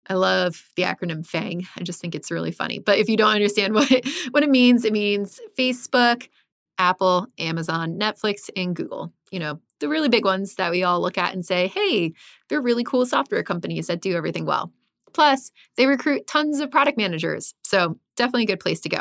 I 0.09 0.15
love 0.15 0.69
the 0.77 0.83
acronym 0.83 1.27
FANG. 1.27 1.67
I 1.77 1.83
just 1.83 2.01
think 2.01 2.15
it's 2.15 2.31
really 2.31 2.53
funny. 2.53 2.79
But 2.79 2.99
if 2.99 3.09
you 3.09 3.17
don't 3.17 3.35
understand 3.35 3.75
what 3.75 3.91
it, 3.91 4.07
what 4.31 4.43
it 4.43 4.51
means, 4.51 4.85
it 4.85 4.93
means 4.93 5.41
Facebook, 5.59 6.29
Apple, 6.79 7.27
Amazon, 7.39 7.99
Netflix, 7.99 8.51
and 8.55 8.77
Google. 8.77 9.13
You 9.31 9.41
know, 9.41 9.61
the 9.81 9.89
really 9.89 10.09
big 10.09 10.25
ones 10.25 10.55
that 10.57 10.71
we 10.71 10.85
all 10.85 11.01
look 11.01 11.19
at 11.19 11.35
and 11.35 11.45
say, 11.45 11.69
hey, 11.69 12.13
they're 12.49 12.61
really 12.61 12.85
cool 12.85 13.07
software 13.07 13.43
companies 13.43 13.89
that 13.89 14.01
do 14.01 14.15
everything 14.15 14.45
well. 14.45 14.73
Plus, 15.17 15.51
they 15.79 15.87
recruit 15.87 16.27
tons 16.27 16.61
of 16.61 16.71
product 16.71 16.99
managers. 16.99 17.55
So, 17.65 17.99
definitely 18.19 18.43
a 18.43 18.49
good 18.49 18.61
place 18.61 18.81
to 18.81 18.91
go. 18.91 19.01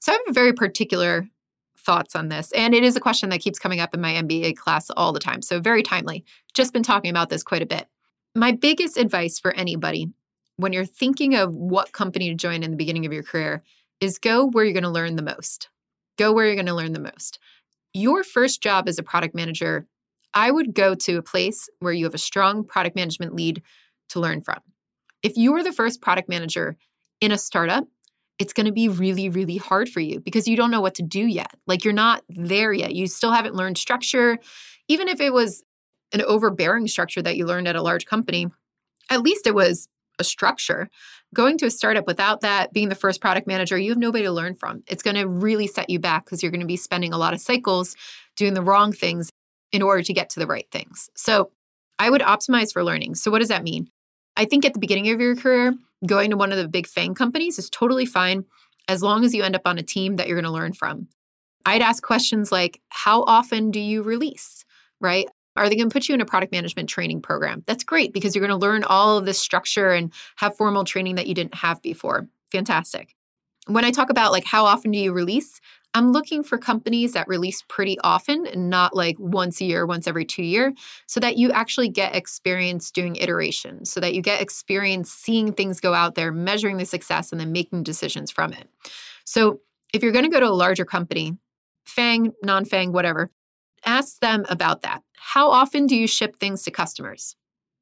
So, 0.00 0.10
I 0.10 0.18
have 0.26 0.34
very 0.34 0.54
particular 0.54 1.28
thoughts 1.76 2.16
on 2.16 2.30
this. 2.30 2.50
And 2.52 2.74
it 2.74 2.82
is 2.82 2.96
a 2.96 3.00
question 3.00 3.28
that 3.28 3.42
keeps 3.42 3.58
coming 3.58 3.78
up 3.78 3.94
in 3.94 4.00
my 4.00 4.14
MBA 4.14 4.56
class 4.56 4.88
all 4.96 5.12
the 5.12 5.20
time. 5.20 5.42
So, 5.42 5.60
very 5.60 5.82
timely. 5.82 6.24
Just 6.54 6.72
been 6.72 6.82
talking 6.82 7.10
about 7.10 7.28
this 7.28 7.42
quite 7.42 7.60
a 7.60 7.66
bit. 7.66 7.86
My 8.34 8.52
biggest 8.52 8.96
advice 8.96 9.38
for 9.38 9.52
anybody 9.52 10.08
when 10.56 10.72
you're 10.72 10.86
thinking 10.86 11.34
of 11.34 11.54
what 11.54 11.92
company 11.92 12.30
to 12.30 12.34
join 12.34 12.62
in 12.62 12.70
the 12.70 12.76
beginning 12.78 13.04
of 13.04 13.12
your 13.12 13.22
career 13.22 13.62
is 14.00 14.18
go 14.18 14.46
where 14.46 14.64
you're 14.64 14.72
going 14.72 14.82
to 14.82 14.88
learn 14.88 15.16
the 15.16 15.22
most. 15.22 15.68
Go 16.16 16.32
where 16.32 16.46
you're 16.46 16.54
going 16.54 16.64
to 16.66 16.74
learn 16.74 16.94
the 16.94 17.00
most. 17.00 17.38
Your 17.92 18.24
first 18.24 18.62
job 18.62 18.88
as 18.88 18.98
a 18.98 19.02
product 19.02 19.34
manager, 19.34 19.86
I 20.32 20.50
would 20.50 20.72
go 20.72 20.94
to 20.94 21.18
a 21.18 21.22
place 21.22 21.68
where 21.80 21.92
you 21.92 22.06
have 22.06 22.14
a 22.14 22.18
strong 22.18 22.64
product 22.64 22.96
management 22.96 23.34
lead 23.34 23.62
to 24.08 24.20
learn 24.20 24.40
from. 24.40 24.60
If 25.22 25.36
you 25.36 25.54
are 25.56 25.62
the 25.62 25.72
first 25.72 26.00
product 26.00 26.28
manager 26.28 26.76
in 27.20 27.32
a 27.32 27.38
startup, 27.38 27.86
it's 28.38 28.54
going 28.54 28.66
to 28.66 28.72
be 28.72 28.88
really, 28.88 29.28
really 29.28 29.58
hard 29.58 29.88
for 29.88 30.00
you 30.00 30.18
because 30.20 30.48
you 30.48 30.56
don't 30.56 30.70
know 30.70 30.80
what 30.80 30.94
to 30.94 31.02
do 31.02 31.20
yet. 31.20 31.54
Like 31.66 31.84
you're 31.84 31.92
not 31.92 32.24
there 32.28 32.72
yet. 32.72 32.94
You 32.94 33.06
still 33.06 33.32
haven't 33.32 33.54
learned 33.54 33.76
structure. 33.76 34.38
Even 34.88 35.08
if 35.08 35.20
it 35.20 35.32
was 35.32 35.62
an 36.12 36.22
overbearing 36.22 36.88
structure 36.88 37.20
that 37.22 37.36
you 37.36 37.44
learned 37.44 37.68
at 37.68 37.76
a 37.76 37.82
large 37.82 38.06
company, 38.06 38.48
at 39.10 39.20
least 39.20 39.46
it 39.46 39.54
was 39.54 39.88
a 40.18 40.24
structure. 40.24 40.88
Going 41.34 41.58
to 41.58 41.66
a 41.66 41.70
startup 41.70 42.06
without 42.06 42.40
that, 42.40 42.72
being 42.72 42.88
the 42.88 42.94
first 42.94 43.20
product 43.20 43.46
manager, 43.46 43.76
you 43.76 43.90
have 43.90 43.98
nobody 43.98 44.24
to 44.24 44.32
learn 44.32 44.54
from. 44.54 44.82
It's 44.86 45.02
going 45.02 45.16
to 45.16 45.28
really 45.28 45.66
set 45.66 45.90
you 45.90 45.98
back 45.98 46.24
because 46.24 46.42
you're 46.42 46.50
going 46.50 46.60
to 46.60 46.66
be 46.66 46.76
spending 46.76 47.12
a 47.12 47.18
lot 47.18 47.34
of 47.34 47.40
cycles 47.40 47.94
doing 48.36 48.54
the 48.54 48.62
wrong 48.62 48.92
things 48.92 49.30
in 49.70 49.82
order 49.82 50.02
to 50.02 50.12
get 50.12 50.30
to 50.30 50.40
the 50.40 50.46
right 50.46 50.66
things. 50.72 51.10
So 51.14 51.50
I 51.98 52.10
would 52.10 52.22
optimize 52.22 52.72
for 52.72 52.82
learning. 52.82 53.14
So, 53.16 53.30
what 53.30 53.40
does 53.40 53.48
that 53.48 53.62
mean? 53.62 53.90
I 54.40 54.46
think 54.46 54.64
at 54.64 54.72
the 54.72 54.80
beginning 54.80 55.10
of 55.10 55.20
your 55.20 55.36
career, 55.36 55.74
going 56.06 56.30
to 56.30 56.36
one 56.38 56.50
of 56.50 56.56
the 56.56 56.66
big 56.66 56.86
FANG 56.86 57.14
companies 57.14 57.58
is 57.58 57.68
totally 57.68 58.06
fine 58.06 58.46
as 58.88 59.02
long 59.02 59.22
as 59.22 59.34
you 59.34 59.42
end 59.42 59.54
up 59.54 59.66
on 59.66 59.76
a 59.76 59.82
team 59.82 60.16
that 60.16 60.28
you're 60.28 60.40
going 60.40 60.50
to 60.50 60.50
learn 60.50 60.72
from. 60.72 61.08
I'd 61.66 61.82
ask 61.82 62.02
questions 62.02 62.50
like, 62.50 62.80
How 62.88 63.22
often 63.24 63.70
do 63.70 63.78
you 63.78 64.02
release? 64.02 64.64
Right? 64.98 65.28
Are 65.56 65.68
they 65.68 65.76
going 65.76 65.90
to 65.90 65.92
put 65.92 66.08
you 66.08 66.14
in 66.14 66.22
a 66.22 66.24
product 66.24 66.52
management 66.52 66.88
training 66.88 67.20
program? 67.20 67.64
That's 67.66 67.84
great 67.84 68.14
because 68.14 68.34
you're 68.34 68.46
going 68.46 68.58
to 68.58 68.66
learn 68.66 68.82
all 68.84 69.18
of 69.18 69.26
this 69.26 69.38
structure 69.38 69.90
and 69.90 70.10
have 70.36 70.56
formal 70.56 70.84
training 70.84 71.16
that 71.16 71.26
you 71.26 71.34
didn't 71.34 71.56
have 71.56 71.82
before. 71.82 72.26
Fantastic. 72.50 73.14
When 73.66 73.84
I 73.84 73.90
talk 73.90 74.08
about 74.08 74.32
like 74.32 74.44
how 74.46 74.64
often 74.64 74.90
do 74.90 74.98
you 74.98 75.12
release, 75.12 75.60
I'm 75.94 76.12
looking 76.12 76.44
for 76.44 76.56
companies 76.56 77.14
that 77.14 77.26
release 77.26 77.64
pretty 77.68 77.98
often 78.04 78.46
and 78.46 78.70
not 78.70 78.94
like 78.94 79.16
once 79.18 79.60
a 79.60 79.64
year, 79.64 79.86
once 79.86 80.06
every 80.06 80.24
two 80.24 80.44
year, 80.44 80.72
so 81.06 81.18
that 81.18 81.36
you 81.36 81.50
actually 81.50 81.88
get 81.88 82.14
experience 82.14 82.90
doing 82.92 83.16
iterations, 83.16 83.90
so 83.90 83.98
that 84.00 84.14
you 84.14 84.22
get 84.22 84.40
experience 84.40 85.10
seeing 85.10 85.52
things 85.52 85.80
go 85.80 85.92
out 85.92 86.14
there, 86.14 86.30
measuring 86.30 86.76
the 86.76 86.86
success, 86.86 87.32
and 87.32 87.40
then 87.40 87.50
making 87.50 87.82
decisions 87.82 88.30
from 88.30 88.52
it. 88.52 88.68
So 89.24 89.60
if 89.92 90.02
you're 90.02 90.12
going 90.12 90.24
to 90.24 90.30
go 90.30 90.40
to 90.40 90.46
a 90.46 90.50
larger 90.50 90.84
company, 90.84 91.36
FANG, 91.84 92.32
non 92.44 92.64
FANG, 92.64 92.92
whatever, 92.92 93.30
ask 93.84 94.20
them 94.20 94.44
about 94.48 94.82
that. 94.82 95.02
How 95.16 95.50
often 95.50 95.86
do 95.86 95.96
you 95.96 96.06
ship 96.06 96.38
things 96.38 96.62
to 96.62 96.70
customers? 96.70 97.34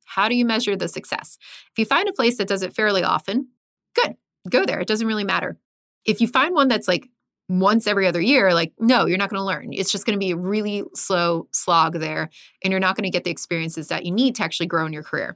How 0.07 0.29
do 0.29 0.35
you 0.35 0.47
measure 0.47 0.77
the 0.77 0.89
success? 0.89 1.37
If 1.71 1.79
you 1.79 1.85
find 1.85 2.09
a 2.09 2.15
place 2.15 2.39
that 2.39 2.49
does 2.49 2.63
it 2.63 2.75
fairly 2.75 3.03
often, 3.03 3.49
good, 3.95 4.17
go 4.49 4.65
there. 4.65 4.81
It 4.81 4.89
doesn't 4.89 5.07
really 5.07 5.25
matter. 5.25 5.59
If 6.07 6.23
you 6.23 6.29
find 6.29 6.55
one 6.55 6.69
that's 6.69 6.89
like 6.89 7.11
once 7.49 7.87
every 7.87 8.07
other 8.07 8.21
year, 8.21 8.53
like, 8.53 8.73
no, 8.79 9.07
you're 9.07 9.19
not 9.19 9.31
going 9.31 9.41
to 9.41 9.45
learn. 9.45 9.73
It's 9.73 9.91
just 9.91 10.05
going 10.05 10.17
to 10.17 10.21
be 10.21 10.33
a 10.33 10.37
really 10.37 10.85
slow 10.95 11.49
slog 11.53 11.95
there, 11.95 12.29
and 12.63 12.71
you're 12.71 12.81
not 12.81 12.97
going 12.97 13.05
to 13.05 13.11
get 13.11 13.25
the 13.25 13.31
experiences 13.31 13.89
that 13.89 14.05
you 14.05 14.13
need 14.13 14.35
to 14.37 14.45
actually 14.45 14.67
grow 14.67 14.87
in 14.87 14.93
your 14.93 15.03
career. 15.03 15.35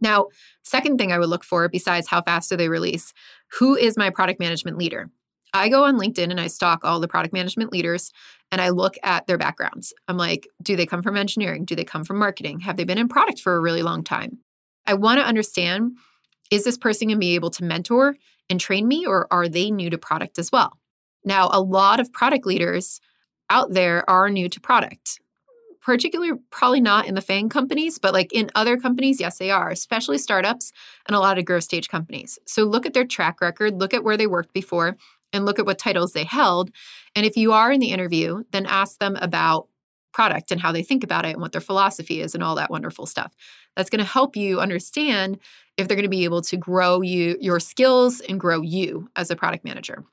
Now, 0.00 0.26
second 0.62 0.98
thing 0.98 1.12
I 1.12 1.18
would 1.18 1.28
look 1.28 1.44
for 1.44 1.68
besides 1.68 2.08
how 2.08 2.20
fast 2.22 2.50
do 2.50 2.56
they 2.56 2.68
release, 2.68 3.14
who 3.58 3.74
is 3.76 3.96
my 3.96 4.10
product 4.10 4.38
management 4.38 4.76
leader? 4.76 5.10
I 5.54 5.70
go 5.70 5.84
on 5.84 5.98
LinkedIn 5.98 6.30
and 6.30 6.40
I 6.40 6.48
stalk 6.48 6.84
all 6.84 7.00
the 7.00 7.08
product 7.08 7.32
management 7.32 7.72
leaders 7.72 8.12
and 8.52 8.60
I 8.60 8.68
look 8.68 8.96
at 9.02 9.26
their 9.26 9.38
backgrounds. 9.38 9.94
I'm 10.06 10.18
like, 10.18 10.46
do 10.62 10.76
they 10.76 10.84
come 10.84 11.02
from 11.02 11.16
engineering? 11.16 11.64
Do 11.64 11.74
they 11.74 11.84
come 11.84 12.04
from 12.04 12.18
marketing? 12.18 12.60
Have 12.60 12.76
they 12.76 12.84
been 12.84 12.98
in 12.98 13.08
product 13.08 13.40
for 13.40 13.56
a 13.56 13.60
really 13.60 13.82
long 13.82 14.04
time? 14.04 14.38
I 14.86 14.94
want 14.94 15.18
to 15.18 15.26
understand 15.26 15.92
is 16.50 16.62
this 16.62 16.78
person 16.78 17.08
going 17.08 17.16
to 17.16 17.20
be 17.20 17.34
able 17.34 17.50
to 17.50 17.64
mentor 17.64 18.16
and 18.48 18.60
train 18.60 18.86
me 18.86 19.04
or 19.04 19.26
are 19.32 19.48
they 19.48 19.70
new 19.70 19.90
to 19.90 19.98
product 19.98 20.38
as 20.38 20.52
well? 20.52 20.78
Now, 21.26 21.50
a 21.52 21.60
lot 21.60 22.00
of 22.00 22.12
product 22.12 22.46
leaders 22.46 23.00
out 23.50 23.72
there 23.72 24.08
are 24.08 24.30
new 24.30 24.48
to 24.48 24.60
product, 24.60 25.20
particularly 25.82 26.32
probably 26.50 26.80
not 26.80 27.06
in 27.06 27.14
the 27.14 27.20
FANG 27.20 27.48
companies, 27.48 27.98
but 27.98 28.14
like 28.14 28.32
in 28.32 28.50
other 28.54 28.78
companies, 28.78 29.20
yes, 29.20 29.36
they 29.38 29.50
are, 29.50 29.68
especially 29.68 30.18
startups 30.18 30.72
and 31.06 31.14
a 31.14 31.20
lot 31.20 31.38
of 31.38 31.44
growth 31.44 31.64
stage 31.64 31.88
companies. 31.88 32.38
So 32.46 32.64
look 32.64 32.86
at 32.86 32.94
their 32.94 33.04
track 33.04 33.40
record, 33.40 33.78
look 33.78 33.92
at 33.92 34.04
where 34.04 34.16
they 34.16 34.26
worked 34.26 34.54
before, 34.54 34.96
and 35.32 35.44
look 35.44 35.58
at 35.58 35.66
what 35.66 35.78
titles 35.78 36.12
they 36.12 36.24
held. 36.24 36.70
And 37.14 37.26
if 37.26 37.36
you 37.36 37.52
are 37.52 37.72
in 37.72 37.80
the 37.80 37.90
interview, 37.90 38.44
then 38.52 38.64
ask 38.64 38.98
them 38.98 39.16
about 39.16 39.68
product 40.12 40.50
and 40.50 40.60
how 40.60 40.72
they 40.72 40.82
think 40.82 41.04
about 41.04 41.26
it 41.26 41.32
and 41.32 41.42
what 41.42 41.52
their 41.52 41.60
philosophy 41.60 42.22
is 42.22 42.34
and 42.34 42.42
all 42.42 42.54
that 42.54 42.70
wonderful 42.70 43.04
stuff. 43.04 43.34
That's 43.76 43.90
going 43.90 44.02
to 44.02 44.10
help 44.10 44.34
you 44.34 44.60
understand 44.60 45.38
if 45.76 45.86
they're 45.86 45.96
going 45.96 46.04
to 46.04 46.08
be 46.08 46.24
able 46.24 46.40
to 46.42 46.56
grow 46.56 47.02
you 47.02 47.36
your 47.40 47.60
skills 47.60 48.20
and 48.20 48.40
grow 48.40 48.62
you 48.62 49.10
as 49.16 49.30
a 49.30 49.36
product 49.36 49.64
manager. 49.64 50.04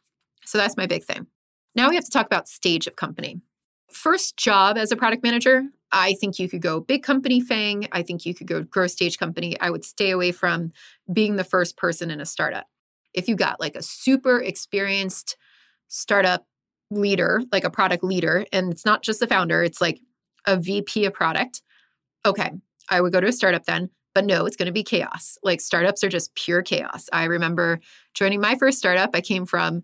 So 0.45 0.57
that's 0.57 0.77
my 0.77 0.85
big 0.85 1.03
thing. 1.03 1.27
Now 1.75 1.89
we 1.89 1.95
have 1.95 2.05
to 2.05 2.11
talk 2.11 2.25
about 2.25 2.47
stage 2.47 2.87
of 2.87 2.95
company. 2.95 3.41
First 3.91 4.37
job 4.37 4.77
as 4.77 4.91
a 4.91 4.95
product 4.95 5.23
manager, 5.23 5.63
I 5.91 6.15
think 6.19 6.39
you 6.39 6.49
could 6.49 6.61
go 6.61 6.79
big 6.79 7.03
company 7.03 7.39
FANG. 7.39 7.87
I 7.91 8.01
think 8.01 8.25
you 8.25 8.33
could 8.33 8.47
go 8.47 8.63
growth 8.63 8.91
stage 8.91 9.19
company. 9.19 9.59
I 9.59 9.69
would 9.69 9.85
stay 9.85 10.09
away 10.09 10.31
from 10.31 10.71
being 11.11 11.35
the 11.35 11.43
first 11.43 11.77
person 11.77 12.09
in 12.09 12.19
a 12.19 12.25
startup. 12.25 12.65
If 13.13 13.27
you 13.27 13.35
got 13.35 13.59
like 13.59 13.75
a 13.75 13.83
super 13.83 14.39
experienced 14.39 15.37
startup 15.87 16.47
leader, 16.89 17.41
like 17.51 17.63
a 17.63 17.69
product 17.69 18.03
leader, 18.03 18.45
and 18.51 18.71
it's 18.71 18.85
not 18.85 19.03
just 19.03 19.19
the 19.19 19.27
founder, 19.27 19.63
it's 19.63 19.81
like 19.81 19.99
a 20.47 20.57
VP 20.57 21.05
of 21.05 21.13
product, 21.13 21.61
okay, 22.25 22.51
I 22.89 23.01
would 23.01 23.13
go 23.13 23.21
to 23.21 23.27
a 23.27 23.31
startup 23.31 23.65
then. 23.65 23.89
But 24.15 24.25
no, 24.25 24.45
it's 24.45 24.55
going 24.55 24.67
to 24.67 24.71
be 24.71 24.83
chaos. 24.83 25.39
Like 25.43 25.59
startups 25.59 26.03
are 26.03 26.09
just 26.09 26.35
pure 26.35 26.61
chaos. 26.61 27.09
I 27.11 27.23
remember 27.23 27.79
joining 28.13 28.41
my 28.41 28.55
first 28.55 28.77
startup. 28.77 29.11
I 29.15 29.21
came 29.21 29.45
from 29.45 29.81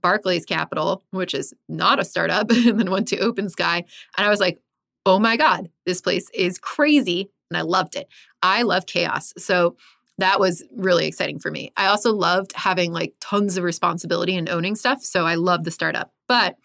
Barclays 0.00 0.44
Capital, 0.44 1.04
which 1.10 1.34
is 1.34 1.54
not 1.68 2.00
a 2.00 2.04
startup, 2.04 2.50
and 2.50 2.78
then 2.78 2.90
went 2.90 3.08
to 3.08 3.16
OpenSky. 3.16 3.84
And 4.16 4.26
I 4.26 4.28
was 4.28 4.40
like, 4.40 4.60
oh 5.06 5.18
my 5.18 5.36
God, 5.36 5.70
this 5.86 6.00
place 6.00 6.28
is 6.34 6.58
crazy. 6.58 7.30
And 7.50 7.56
I 7.56 7.62
loved 7.62 7.96
it. 7.96 8.08
I 8.42 8.62
love 8.62 8.86
chaos. 8.86 9.32
So 9.38 9.76
that 10.18 10.40
was 10.40 10.64
really 10.76 11.06
exciting 11.06 11.38
for 11.38 11.50
me. 11.50 11.72
I 11.76 11.86
also 11.86 12.12
loved 12.12 12.52
having 12.54 12.92
like 12.92 13.14
tons 13.20 13.56
of 13.56 13.64
responsibility 13.64 14.36
and 14.36 14.48
owning 14.48 14.74
stuff. 14.74 15.02
So 15.02 15.24
I 15.24 15.36
love 15.36 15.64
the 15.64 15.70
startup. 15.70 16.12
But 16.26 16.56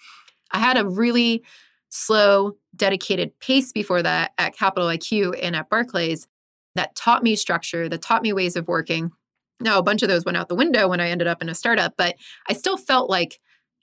I 0.52 0.60
had 0.60 0.78
a 0.78 0.88
really 0.88 1.44
slow, 1.90 2.54
dedicated 2.76 3.38
pace 3.40 3.72
before 3.72 4.02
that 4.02 4.32
at 4.38 4.58
Capital 4.58 4.90
IQ 4.90 5.40
and 5.42 5.56
at 5.56 5.70
Barclays 5.70 6.28
that 6.76 6.96
taught 6.96 7.24
me 7.24 7.36
structure, 7.36 7.88
that 7.88 8.02
taught 8.02 8.24
me 8.24 8.34
ways 8.34 8.56
of 8.56 8.68
working. 8.68 9.12
Now, 9.60 9.80
a 9.80 9.84
bunch 9.84 10.02
of 10.02 10.10
those 10.10 10.26
went 10.26 10.38
out 10.38 10.50
the 10.50 10.56
window 10.56 10.88
when 10.88 11.00
I 11.00 11.10
ended 11.10 11.28
up 11.28 11.42
in 11.42 11.50
a 11.50 11.56
startup, 11.56 11.94
but 11.98 12.16
I 12.50 12.54
still 12.54 12.78
felt 12.78 13.10
like 13.10 13.40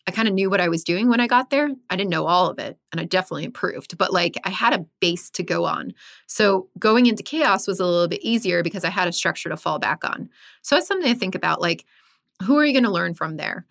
I 0.06 0.12
kind 0.12 0.28
of 0.28 0.34
knew 0.34 0.50
what 0.50 0.60
I 0.60 0.68
was 0.68 0.82
doing 0.82 1.08
when 1.08 1.20
I 1.20 1.26
got 1.26 1.50
there. 1.50 1.68
I 1.88 1.96
didn't 1.96 2.10
know 2.10 2.26
all 2.26 2.48
of 2.50 2.58
it, 2.58 2.78
and 2.90 3.00
I 3.00 3.04
definitely 3.04 3.44
improved, 3.44 3.96
but 3.96 4.12
like 4.12 4.36
I 4.44 4.50
had 4.50 4.72
a 4.72 4.84
base 5.00 5.30
to 5.30 5.42
go 5.42 5.64
on. 5.66 5.92
So 6.26 6.68
going 6.78 7.06
into 7.06 7.22
chaos 7.22 7.66
was 7.66 7.80
a 7.80 7.86
little 7.86 8.08
bit 8.08 8.22
easier 8.22 8.62
because 8.62 8.84
I 8.84 8.90
had 8.90 9.08
a 9.08 9.12
structure 9.12 9.48
to 9.48 9.56
fall 9.56 9.78
back 9.78 10.04
on. 10.04 10.30
So 10.62 10.74
that's 10.74 10.88
something 10.88 11.12
to 11.12 11.18
think 11.18 11.34
about. 11.34 11.60
Like, 11.60 11.84
who 12.42 12.58
are 12.58 12.64
you 12.64 12.72
going 12.72 12.84
to 12.84 12.90
learn 12.90 13.14
from 13.14 13.36
there? 13.36 13.66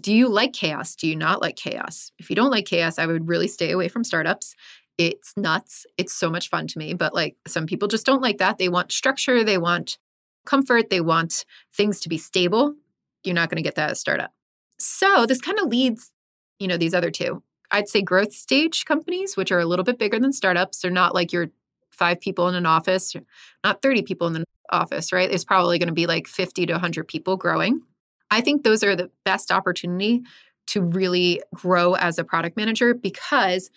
Do 0.00 0.12
you 0.12 0.28
like 0.28 0.52
chaos? 0.52 0.96
Do 0.96 1.06
you 1.06 1.14
not 1.14 1.40
like 1.40 1.56
chaos? 1.56 2.10
If 2.18 2.28
you 2.28 2.36
don't 2.36 2.50
like 2.50 2.66
chaos, 2.66 2.98
I 2.98 3.06
would 3.06 3.28
really 3.28 3.46
stay 3.46 3.70
away 3.70 3.88
from 3.88 4.04
startups. 4.04 4.56
It's 4.98 5.32
nuts. 5.36 5.86
It's 5.98 6.12
so 6.12 6.30
much 6.30 6.48
fun 6.48 6.66
to 6.68 6.78
me, 6.78 6.94
but 6.94 7.14
like 7.14 7.36
some 7.46 7.66
people 7.66 7.88
just 7.88 8.06
don't 8.06 8.22
like 8.22 8.38
that. 8.38 8.58
They 8.58 8.68
want 8.68 8.90
structure, 8.90 9.44
they 9.44 9.58
want 9.58 9.98
comfort, 10.44 10.90
they 10.90 11.00
want 11.00 11.44
things 11.74 12.00
to 12.00 12.08
be 12.08 12.18
stable. 12.18 12.74
You're 13.22 13.34
not 13.34 13.50
going 13.50 13.56
to 13.56 13.62
get 13.62 13.74
that 13.76 13.86
at 13.86 13.92
a 13.92 13.96
startup. 13.96 14.32
So 14.78 15.26
this 15.26 15.40
kind 15.40 15.58
of 15.58 15.68
leads, 15.68 16.12
you 16.58 16.68
know, 16.68 16.76
these 16.76 16.94
other 16.94 17.10
two. 17.10 17.42
I'd 17.70 17.88
say 17.88 18.02
growth 18.02 18.32
stage 18.32 18.84
companies, 18.84 19.36
which 19.36 19.50
are 19.50 19.58
a 19.58 19.66
little 19.66 19.84
bit 19.84 19.98
bigger 19.98 20.18
than 20.18 20.32
startups. 20.32 20.80
They're 20.80 20.90
not 20.90 21.14
like 21.14 21.32
your 21.32 21.48
five 21.90 22.20
people 22.20 22.48
in 22.48 22.54
an 22.54 22.66
office, 22.66 23.14
not 23.62 23.82
30 23.82 24.02
people 24.02 24.26
in 24.26 24.32
the 24.34 24.44
office, 24.70 25.12
right? 25.12 25.30
It's 25.30 25.44
probably 25.44 25.78
going 25.78 25.88
to 25.88 25.94
be 25.94 26.06
like 26.06 26.26
50 26.26 26.66
to 26.66 26.72
100 26.74 27.08
people 27.08 27.36
growing. 27.36 27.82
I 28.30 28.40
think 28.40 28.64
those 28.64 28.82
are 28.82 28.96
the 28.96 29.10
best 29.24 29.52
opportunity 29.52 30.22
to 30.68 30.82
really 30.82 31.42
grow 31.54 31.94
as 31.94 32.18
a 32.18 32.24
product 32.24 32.56
manager 32.56 32.94
because 32.94 33.70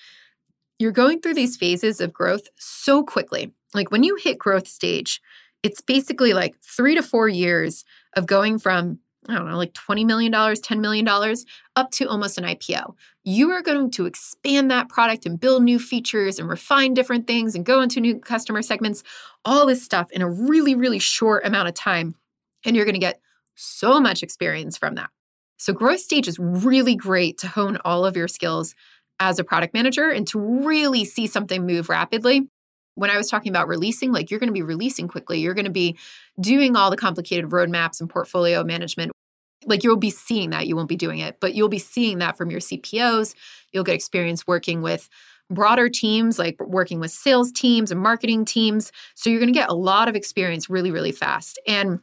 you're 0.80 0.92
going 0.92 1.22
through 1.22 1.34
these 1.34 1.58
phases 1.58 2.02
of 2.02 2.14
growth 2.14 2.48
so 2.58 3.04
quickly. 3.04 3.52
Like 3.74 3.92
when 3.92 4.04
you 4.04 4.16
hit 4.16 4.38
growth 4.38 4.68
stage, 4.68 5.22
it's 5.64 5.82
basically 5.82 6.34
like 6.34 6.56
three 6.62 6.96
to 6.96 7.04
four 7.04 7.28
years 7.28 7.84
of 8.16 8.26
going 8.26 8.60
from 8.60 9.00
I 9.30 9.36
don't 9.36 9.50
know, 9.50 9.58
like 9.58 9.74
$20 9.74 10.06
million, 10.06 10.32
$10 10.32 10.80
million, 10.80 11.08
up 11.76 11.92
to 11.92 12.08
almost 12.08 12.38
an 12.38 12.46
IPO. 12.46 12.96
You 13.26 13.52
are 13.52 13.62
going 13.62 13.92
to 13.92 14.06
expand 14.06 14.72
that 14.72 14.88
product 14.88 15.26
and 15.26 15.38
build 15.38 15.64
new 15.64 15.80
features 15.80 16.40
and 16.40 16.48
refine 16.48 16.94
different 16.94 17.28
things 17.28 17.54
and 17.54 17.66
go 17.66 17.82
into 17.82 18.00
new 18.00 18.20
customer 18.20 18.62
segments, 18.62 19.04
all 19.44 19.66
this 19.66 19.84
stuff 19.84 20.10
in 20.12 20.22
a 20.22 20.30
really, 20.30 20.76
really 20.76 21.00
short 21.00 21.46
amount 21.46 21.68
of 21.68 21.74
time. 21.74 22.16
And 22.64 22.76
you're 22.76 22.86
going 22.86 22.94
to 22.94 23.00
get 23.00 23.20
so 23.56 24.00
much 24.00 24.24
experience 24.24 24.78
from 24.78 24.96
that. 24.96 25.10
So, 25.58 25.74
growth 25.74 26.00
stage 26.00 26.28
is 26.28 26.40
really 26.40 26.96
great 26.96 27.38
to 27.40 27.48
hone 27.48 27.80
all 27.84 28.06
of 28.06 28.16
your 28.16 28.28
skills 28.28 28.76
as 29.20 29.40
a 29.40 29.44
product 29.44 29.74
manager 29.74 30.10
and 30.10 30.28
to 30.28 30.40
really 30.40 31.04
see 31.04 31.28
something 31.28 31.66
move 31.66 31.90
rapidly 31.90 32.48
when 32.98 33.12
I 33.12 33.18
was 33.18 33.30
talking 33.30 33.52
about 33.52 33.68
releasing, 33.68 34.12
like 34.12 34.32
you're 34.32 34.40
going 34.40 34.50
to 34.50 34.54
be 34.54 34.64
releasing 34.64 35.08
quickly. 35.08 35.40
You're 35.40 35.54
going 35.54 35.66
to 35.66 35.72
be 35.72 35.98
doing 36.42 36.76
all 36.76 36.90
the 36.90 36.98
complicated 36.98 37.52
roadmaps 37.52 38.02
and 38.02 38.10
portfolio 38.10 38.64
management. 38.64 39.12
Like 39.68 39.84
you'll 39.84 39.98
be 39.98 40.10
seeing 40.10 40.50
that. 40.50 40.66
You 40.66 40.76
won't 40.76 40.90
be 40.90 40.96
doing 40.96 41.20
it, 41.20 41.40
but 41.40 41.54
you'll 41.54 41.70
be 41.70 41.78
seeing 41.78 42.18
that 42.18 42.38
from 42.38 42.50
your 42.50 42.60
CPOs. 42.60 43.36
You'll 43.72 43.84
get 43.84 43.94
experience 43.94 44.48
working 44.48 44.82
with 44.82 45.10
broader 45.52 45.90
teams, 45.90 46.40
like 46.40 46.60
working 46.60 47.00
with 47.00 47.12
sales 47.12 47.52
teams 47.52 47.92
and 47.92 48.02
marketing 48.02 48.46
teams. 48.46 48.92
So 49.14 49.30
you're 49.30 49.40
going 49.40 49.54
to 49.54 49.60
get 49.60 49.70
a 49.70 49.76
lot 49.76 50.10
of 50.10 50.16
experience 50.16 50.68
really, 50.68 50.90
really 50.90 51.12
fast. 51.12 51.60
And 51.68 52.00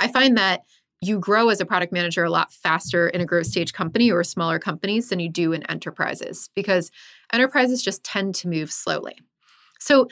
I 0.00 0.08
find 0.08 0.36
that 0.36 0.64
you 1.00 1.20
grow 1.20 1.48
as 1.48 1.60
a 1.60 1.66
product 1.66 1.92
manager 1.92 2.24
a 2.24 2.30
lot 2.30 2.52
faster 2.52 3.08
in 3.08 3.20
a 3.20 3.26
growth 3.26 3.46
stage 3.46 3.72
company 3.72 4.10
or 4.10 4.24
smaller 4.24 4.58
companies 4.58 5.10
than 5.10 5.20
you 5.20 5.28
do 5.28 5.52
in 5.52 5.62
enterprises 5.70 6.50
because 6.56 6.90
enterprises 7.32 7.82
just 7.84 8.02
tend 8.02 8.34
to 8.36 8.48
move 8.48 8.72
slowly. 8.72 9.16
So 9.84 10.08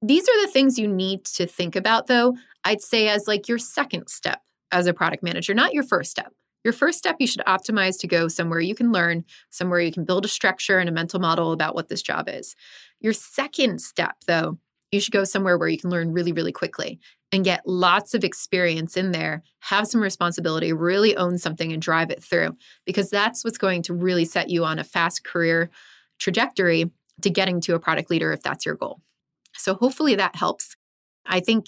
these 0.00 0.28
are 0.28 0.46
the 0.46 0.52
things 0.52 0.78
you 0.78 0.88
need 0.88 1.24
to 1.24 1.46
think 1.46 1.76
about 1.76 2.06
though, 2.06 2.36
I'd 2.64 2.80
say 2.80 3.08
as 3.08 3.26
like 3.26 3.48
your 3.48 3.58
second 3.58 4.08
step 4.08 4.40
as 4.72 4.86
a 4.86 4.94
product 4.94 5.22
manager, 5.22 5.52
not 5.52 5.74
your 5.74 5.82
first 5.82 6.10
step. 6.10 6.32
Your 6.62 6.72
first 6.72 6.98
step, 6.98 7.16
you 7.18 7.26
should 7.26 7.42
optimize 7.46 7.98
to 8.00 8.06
go 8.06 8.28
somewhere 8.28 8.60
you 8.60 8.74
can 8.74 8.92
learn, 8.92 9.24
somewhere 9.48 9.80
you 9.80 9.90
can 9.90 10.04
build 10.04 10.26
a 10.26 10.28
structure 10.28 10.78
and 10.78 10.88
a 10.88 10.92
mental 10.92 11.18
model 11.18 11.52
about 11.52 11.74
what 11.74 11.88
this 11.88 12.02
job 12.02 12.28
is. 12.28 12.54
Your 13.00 13.14
second 13.14 13.80
step, 13.80 14.16
though, 14.26 14.58
you 14.92 15.00
should 15.00 15.12
go 15.12 15.24
somewhere 15.24 15.56
where 15.56 15.68
you 15.68 15.78
can 15.78 15.88
learn 15.88 16.12
really, 16.12 16.32
really 16.32 16.52
quickly 16.52 17.00
and 17.32 17.44
get 17.44 17.66
lots 17.66 18.12
of 18.12 18.24
experience 18.24 18.96
in 18.96 19.12
there, 19.12 19.42
have 19.60 19.86
some 19.86 20.02
responsibility, 20.02 20.72
really 20.72 21.16
own 21.16 21.38
something 21.38 21.72
and 21.72 21.80
drive 21.80 22.10
it 22.10 22.22
through, 22.22 22.56
because 22.84 23.08
that's 23.08 23.42
what's 23.42 23.58
going 23.58 23.82
to 23.82 23.94
really 23.94 24.26
set 24.26 24.50
you 24.50 24.64
on 24.64 24.78
a 24.78 24.84
fast 24.84 25.24
career 25.24 25.70
trajectory 26.18 26.90
to 27.22 27.30
getting 27.30 27.60
to 27.62 27.74
a 27.74 27.80
product 27.80 28.10
leader 28.10 28.32
if 28.32 28.42
that's 28.42 28.66
your 28.66 28.74
goal. 28.74 29.00
So 29.56 29.74
hopefully 29.74 30.14
that 30.16 30.36
helps. 30.36 30.76
I 31.26 31.40
think 31.40 31.66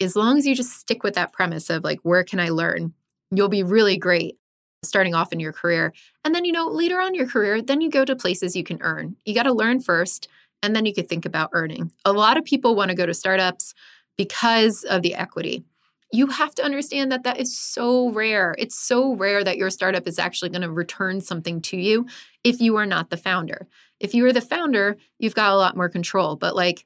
as 0.00 0.16
long 0.16 0.38
as 0.38 0.46
you 0.46 0.54
just 0.54 0.72
stick 0.72 1.02
with 1.02 1.14
that 1.14 1.32
premise 1.32 1.70
of 1.70 1.84
like, 1.84 2.00
where 2.02 2.24
can 2.24 2.40
I 2.40 2.48
learn? 2.50 2.94
You'll 3.30 3.48
be 3.48 3.62
really 3.62 3.96
great 3.96 4.36
starting 4.82 5.14
off 5.14 5.32
in 5.32 5.40
your 5.40 5.52
career. 5.52 5.92
And 6.24 6.34
then, 6.34 6.44
you 6.44 6.52
know, 6.52 6.68
later 6.68 7.00
on 7.00 7.14
your 7.14 7.26
career, 7.26 7.62
then 7.62 7.80
you 7.80 7.90
go 7.90 8.04
to 8.04 8.14
places 8.14 8.54
you 8.54 8.64
can 8.64 8.78
earn. 8.82 9.16
You 9.24 9.34
got 9.34 9.44
to 9.44 9.52
learn 9.52 9.80
first, 9.80 10.28
and 10.62 10.76
then 10.76 10.86
you 10.86 10.94
could 10.94 11.08
think 11.08 11.24
about 11.24 11.50
earning. 11.52 11.90
A 12.04 12.12
lot 12.12 12.36
of 12.36 12.44
people 12.44 12.76
want 12.76 12.90
to 12.90 12.96
go 12.96 13.06
to 13.06 13.14
startups 13.14 13.74
because 14.16 14.84
of 14.84 15.02
the 15.02 15.14
equity. 15.14 15.64
You 16.12 16.28
have 16.28 16.54
to 16.56 16.64
understand 16.64 17.10
that 17.10 17.24
that 17.24 17.40
is 17.40 17.58
so 17.58 18.10
rare. 18.10 18.54
It's 18.58 18.78
so 18.78 19.14
rare 19.14 19.42
that 19.42 19.56
your 19.56 19.70
startup 19.70 20.06
is 20.06 20.18
actually 20.18 20.50
going 20.50 20.62
to 20.62 20.70
return 20.70 21.20
something 21.20 21.60
to 21.62 21.76
you 21.76 22.06
if 22.44 22.60
you 22.60 22.76
are 22.76 22.86
not 22.86 23.10
the 23.10 23.16
founder. 23.16 23.66
If 24.00 24.14
you 24.14 24.26
are 24.26 24.32
the 24.32 24.40
founder, 24.40 24.96
you've 25.18 25.34
got 25.34 25.52
a 25.52 25.56
lot 25.56 25.76
more 25.76 25.88
control. 25.88 26.36
But 26.36 26.54
like, 26.56 26.84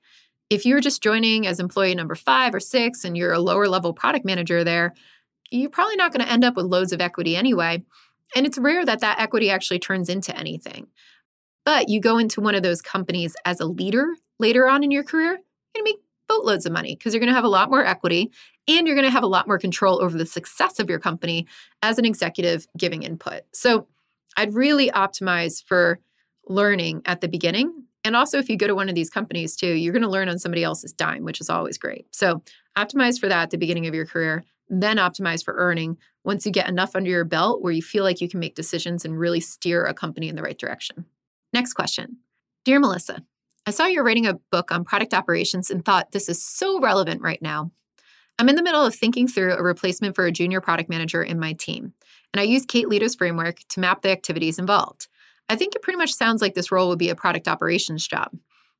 if 0.50 0.64
you're 0.64 0.80
just 0.80 1.02
joining 1.02 1.46
as 1.46 1.60
employee 1.60 1.94
number 1.94 2.14
five 2.14 2.54
or 2.54 2.60
six 2.60 3.04
and 3.04 3.16
you're 3.16 3.32
a 3.32 3.40
lower 3.40 3.68
level 3.68 3.92
product 3.92 4.24
manager 4.24 4.64
there, 4.64 4.94
you're 5.50 5.70
probably 5.70 5.96
not 5.96 6.12
going 6.12 6.24
to 6.24 6.32
end 6.32 6.44
up 6.44 6.56
with 6.56 6.66
loads 6.66 6.92
of 6.92 7.00
equity 7.00 7.36
anyway. 7.36 7.82
And 8.34 8.46
it's 8.46 8.58
rare 8.58 8.84
that 8.84 9.00
that 9.00 9.20
equity 9.20 9.50
actually 9.50 9.78
turns 9.78 10.08
into 10.08 10.36
anything. 10.36 10.86
But 11.64 11.88
you 11.88 12.00
go 12.00 12.18
into 12.18 12.40
one 12.40 12.54
of 12.54 12.62
those 12.62 12.80
companies 12.80 13.36
as 13.44 13.60
a 13.60 13.66
leader 13.66 14.06
later 14.38 14.68
on 14.68 14.82
in 14.82 14.90
your 14.90 15.04
career, 15.04 15.32
you're 15.32 15.38
going 15.74 15.84
to 15.84 15.92
make 15.92 16.00
boatloads 16.28 16.66
of 16.66 16.72
money 16.72 16.94
because 16.94 17.12
you're 17.12 17.20
going 17.20 17.28
to 17.28 17.34
have 17.34 17.44
a 17.44 17.48
lot 17.48 17.70
more 17.70 17.84
equity 17.84 18.30
and 18.66 18.86
you're 18.86 18.96
going 18.96 19.06
to 19.06 19.12
have 19.12 19.22
a 19.22 19.28
lot 19.28 19.46
more 19.46 19.58
control 19.58 20.02
over 20.02 20.16
the 20.16 20.26
success 20.26 20.78
of 20.78 20.88
your 20.88 20.98
company 20.98 21.46
as 21.82 21.98
an 21.98 22.04
executive 22.04 22.66
giving 22.76 23.02
input. 23.02 23.42
So 23.52 23.86
I'd 24.36 24.54
really 24.54 24.90
optimize 24.90 25.64
for 25.64 25.98
learning 26.48 27.02
at 27.04 27.20
the 27.20 27.28
beginning. 27.28 27.84
And 28.04 28.16
also, 28.16 28.38
if 28.38 28.48
you 28.48 28.56
go 28.56 28.66
to 28.66 28.74
one 28.74 28.88
of 28.88 28.94
these 28.94 29.10
companies 29.10 29.56
too, 29.56 29.72
you're 29.72 29.92
going 29.92 30.02
to 30.02 30.08
learn 30.08 30.28
on 30.28 30.38
somebody 30.38 30.64
else's 30.64 30.92
dime, 30.92 31.24
which 31.24 31.40
is 31.40 31.50
always 31.50 31.78
great. 31.78 32.06
So 32.14 32.42
optimize 32.76 33.18
for 33.18 33.28
that 33.28 33.42
at 33.42 33.50
the 33.50 33.58
beginning 33.58 33.86
of 33.86 33.94
your 33.94 34.06
career 34.06 34.44
then 34.68 34.98
optimize 34.98 35.44
for 35.44 35.54
earning 35.54 35.96
once 36.24 36.44
you 36.44 36.52
get 36.52 36.68
enough 36.68 36.94
under 36.94 37.10
your 37.10 37.24
belt 37.24 37.62
where 37.62 37.72
you 37.72 37.82
feel 37.82 38.04
like 38.04 38.20
you 38.20 38.28
can 38.28 38.40
make 38.40 38.54
decisions 38.54 39.04
and 39.04 39.18
really 39.18 39.40
steer 39.40 39.84
a 39.84 39.94
company 39.94 40.28
in 40.28 40.36
the 40.36 40.42
right 40.42 40.58
direction. 40.58 41.04
Next 41.52 41.74
question 41.74 42.18
Dear 42.64 42.80
Melissa, 42.80 43.22
I 43.66 43.70
saw 43.70 43.86
you're 43.86 44.04
writing 44.04 44.26
a 44.26 44.38
book 44.50 44.70
on 44.70 44.84
product 44.84 45.14
operations 45.14 45.70
and 45.70 45.84
thought 45.84 46.12
this 46.12 46.28
is 46.28 46.42
so 46.42 46.80
relevant 46.80 47.22
right 47.22 47.40
now. 47.40 47.70
I'm 48.38 48.48
in 48.48 48.56
the 48.56 48.62
middle 48.62 48.84
of 48.84 48.94
thinking 48.94 49.26
through 49.26 49.54
a 49.54 49.62
replacement 49.62 50.14
for 50.14 50.26
a 50.26 50.32
junior 50.32 50.60
product 50.60 50.88
manager 50.88 51.22
in 51.22 51.40
my 51.40 51.54
team, 51.54 51.92
and 52.32 52.40
I 52.40 52.44
use 52.44 52.64
Kate 52.64 52.88
Leto's 52.88 53.16
framework 53.16 53.60
to 53.70 53.80
map 53.80 54.02
the 54.02 54.10
activities 54.10 54.58
involved. 54.58 55.08
I 55.48 55.56
think 55.56 55.74
it 55.74 55.82
pretty 55.82 55.96
much 55.96 56.14
sounds 56.14 56.42
like 56.42 56.54
this 56.54 56.70
role 56.70 56.88
would 56.88 56.98
be 56.98 57.10
a 57.10 57.14
product 57.14 57.48
operations 57.48 58.06
job. 58.06 58.30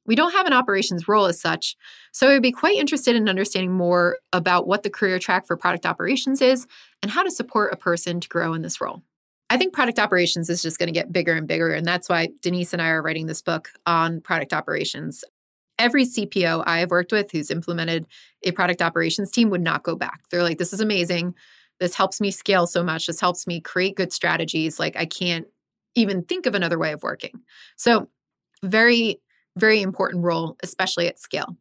We 0.06 0.14
don't 0.14 0.32
have 0.32 0.46
an 0.46 0.54
operations 0.54 1.06
role 1.06 1.26
as 1.26 1.38
such, 1.38 1.76
so 2.12 2.28
I 2.28 2.32
would 2.32 2.42
be 2.42 2.52
quite 2.52 2.78
interested 2.78 3.14
in 3.14 3.28
understanding 3.28 3.72
more 3.72 4.16
about 4.32 4.66
what 4.66 4.82
the 4.82 4.90
career 4.90 5.18
track 5.18 5.46
for 5.46 5.56
product 5.56 5.84
operations 5.84 6.40
is 6.40 6.66
and 7.02 7.10
how 7.10 7.22
to 7.22 7.30
support 7.30 7.75
a 7.75 7.76
person 7.76 8.18
to 8.20 8.28
grow 8.28 8.54
in 8.54 8.62
this 8.62 8.80
role. 8.80 9.02
I 9.50 9.56
think 9.56 9.75
product 9.75 9.98
operations 9.98 10.50
is 10.50 10.62
just 10.62 10.78
going 10.78 10.87
to 10.88 10.98
get 10.98 11.12
bigger 11.12 11.34
and 11.34 11.46
bigger, 11.46 11.72
and 11.72 11.87
that's 11.87 12.08
why 12.08 12.28
Denise 12.40 12.72
and 12.72 12.81
I 12.81 12.88
are 12.88 13.02
writing 13.02 13.26
this 13.26 13.42
book 13.42 13.70
on 13.87 14.20
product 14.20 14.52
operations. 14.54 15.24
Every 15.78 16.04
CPO 16.04 16.64
I 16.66 16.81
have 16.81 16.90
worked 16.90 17.12
with 17.12 17.31
who's 17.31 17.50
implemented 17.50 18.07
a 18.44 18.52
product 18.52 18.83
operations 18.83 19.31
team 19.31 19.50
would 19.50 19.61
not 19.61 19.85
go 19.85 19.94
back. 19.94 20.22
They're 20.31 20.42
like, 20.42 20.59
this 20.59 20.72
is 20.72 20.81
amazing. 20.81 21.35
This 21.81 21.94
helps 21.94 22.20
me 22.20 22.31
scale 22.31 22.66
so 22.66 22.83
much. 22.83 23.07
This 23.07 23.20
helps 23.20 23.46
me 23.46 23.61
create 23.61 23.94
good 23.94 24.12
strategies. 24.12 24.81
Like, 24.81 24.96
I 24.96 25.07
can't 25.07 25.46
even 25.98 26.22
think 26.22 26.46
of 26.46 26.54
another 26.54 26.78
way 26.78 26.92
of 26.92 27.02
working. 27.02 27.40
So, 27.76 28.08
very 28.62 29.20
very 29.58 29.82
important 29.82 30.24
role, 30.24 30.56
especially 30.62 31.08
at 31.08 31.18
scale. 31.18 31.56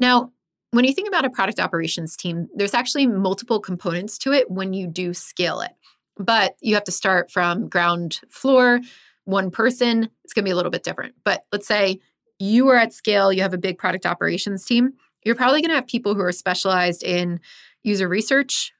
Now, 0.00 0.32
when 0.72 0.84
you 0.84 0.92
think 0.92 1.08
about 1.08 1.24
a 1.24 1.30
product 1.30 1.60
operations 1.60 2.16
team, 2.16 2.48
there's 2.54 2.74
actually 2.74 3.06
multiple 3.06 3.60
components 3.60 4.18
to 4.18 4.32
it 4.32 4.50
when 4.50 4.72
you 4.72 4.86
do 4.86 5.14
scale 5.14 5.60
it. 5.60 5.72
But 6.18 6.56
you 6.60 6.74
have 6.74 6.84
to 6.84 6.92
start 6.92 7.30
from 7.30 7.68
ground 7.68 8.20
floor, 8.30 8.80
one 9.24 9.50
person, 9.50 10.08
it's 10.24 10.32
going 10.32 10.44
to 10.44 10.48
be 10.48 10.52
a 10.52 10.56
little 10.56 10.70
bit 10.70 10.82
different. 10.82 11.14
But 11.24 11.44
let's 11.52 11.66
say 11.66 12.00
you 12.38 12.68
are 12.68 12.76
at 12.76 12.92
scale, 12.92 13.32
you 13.32 13.42
have 13.42 13.54
a 13.54 13.58
big 13.58 13.78
product 13.78 14.06
operations 14.06 14.64
team, 14.64 14.94
you're 15.24 15.34
probably 15.34 15.60
going 15.60 15.70
to 15.70 15.76
have 15.76 15.86
people 15.86 16.14
who 16.14 16.22
are 16.22 16.32
specialized 16.32 17.02
in 17.02 17.40
user 17.82 18.08
research, 18.08 18.72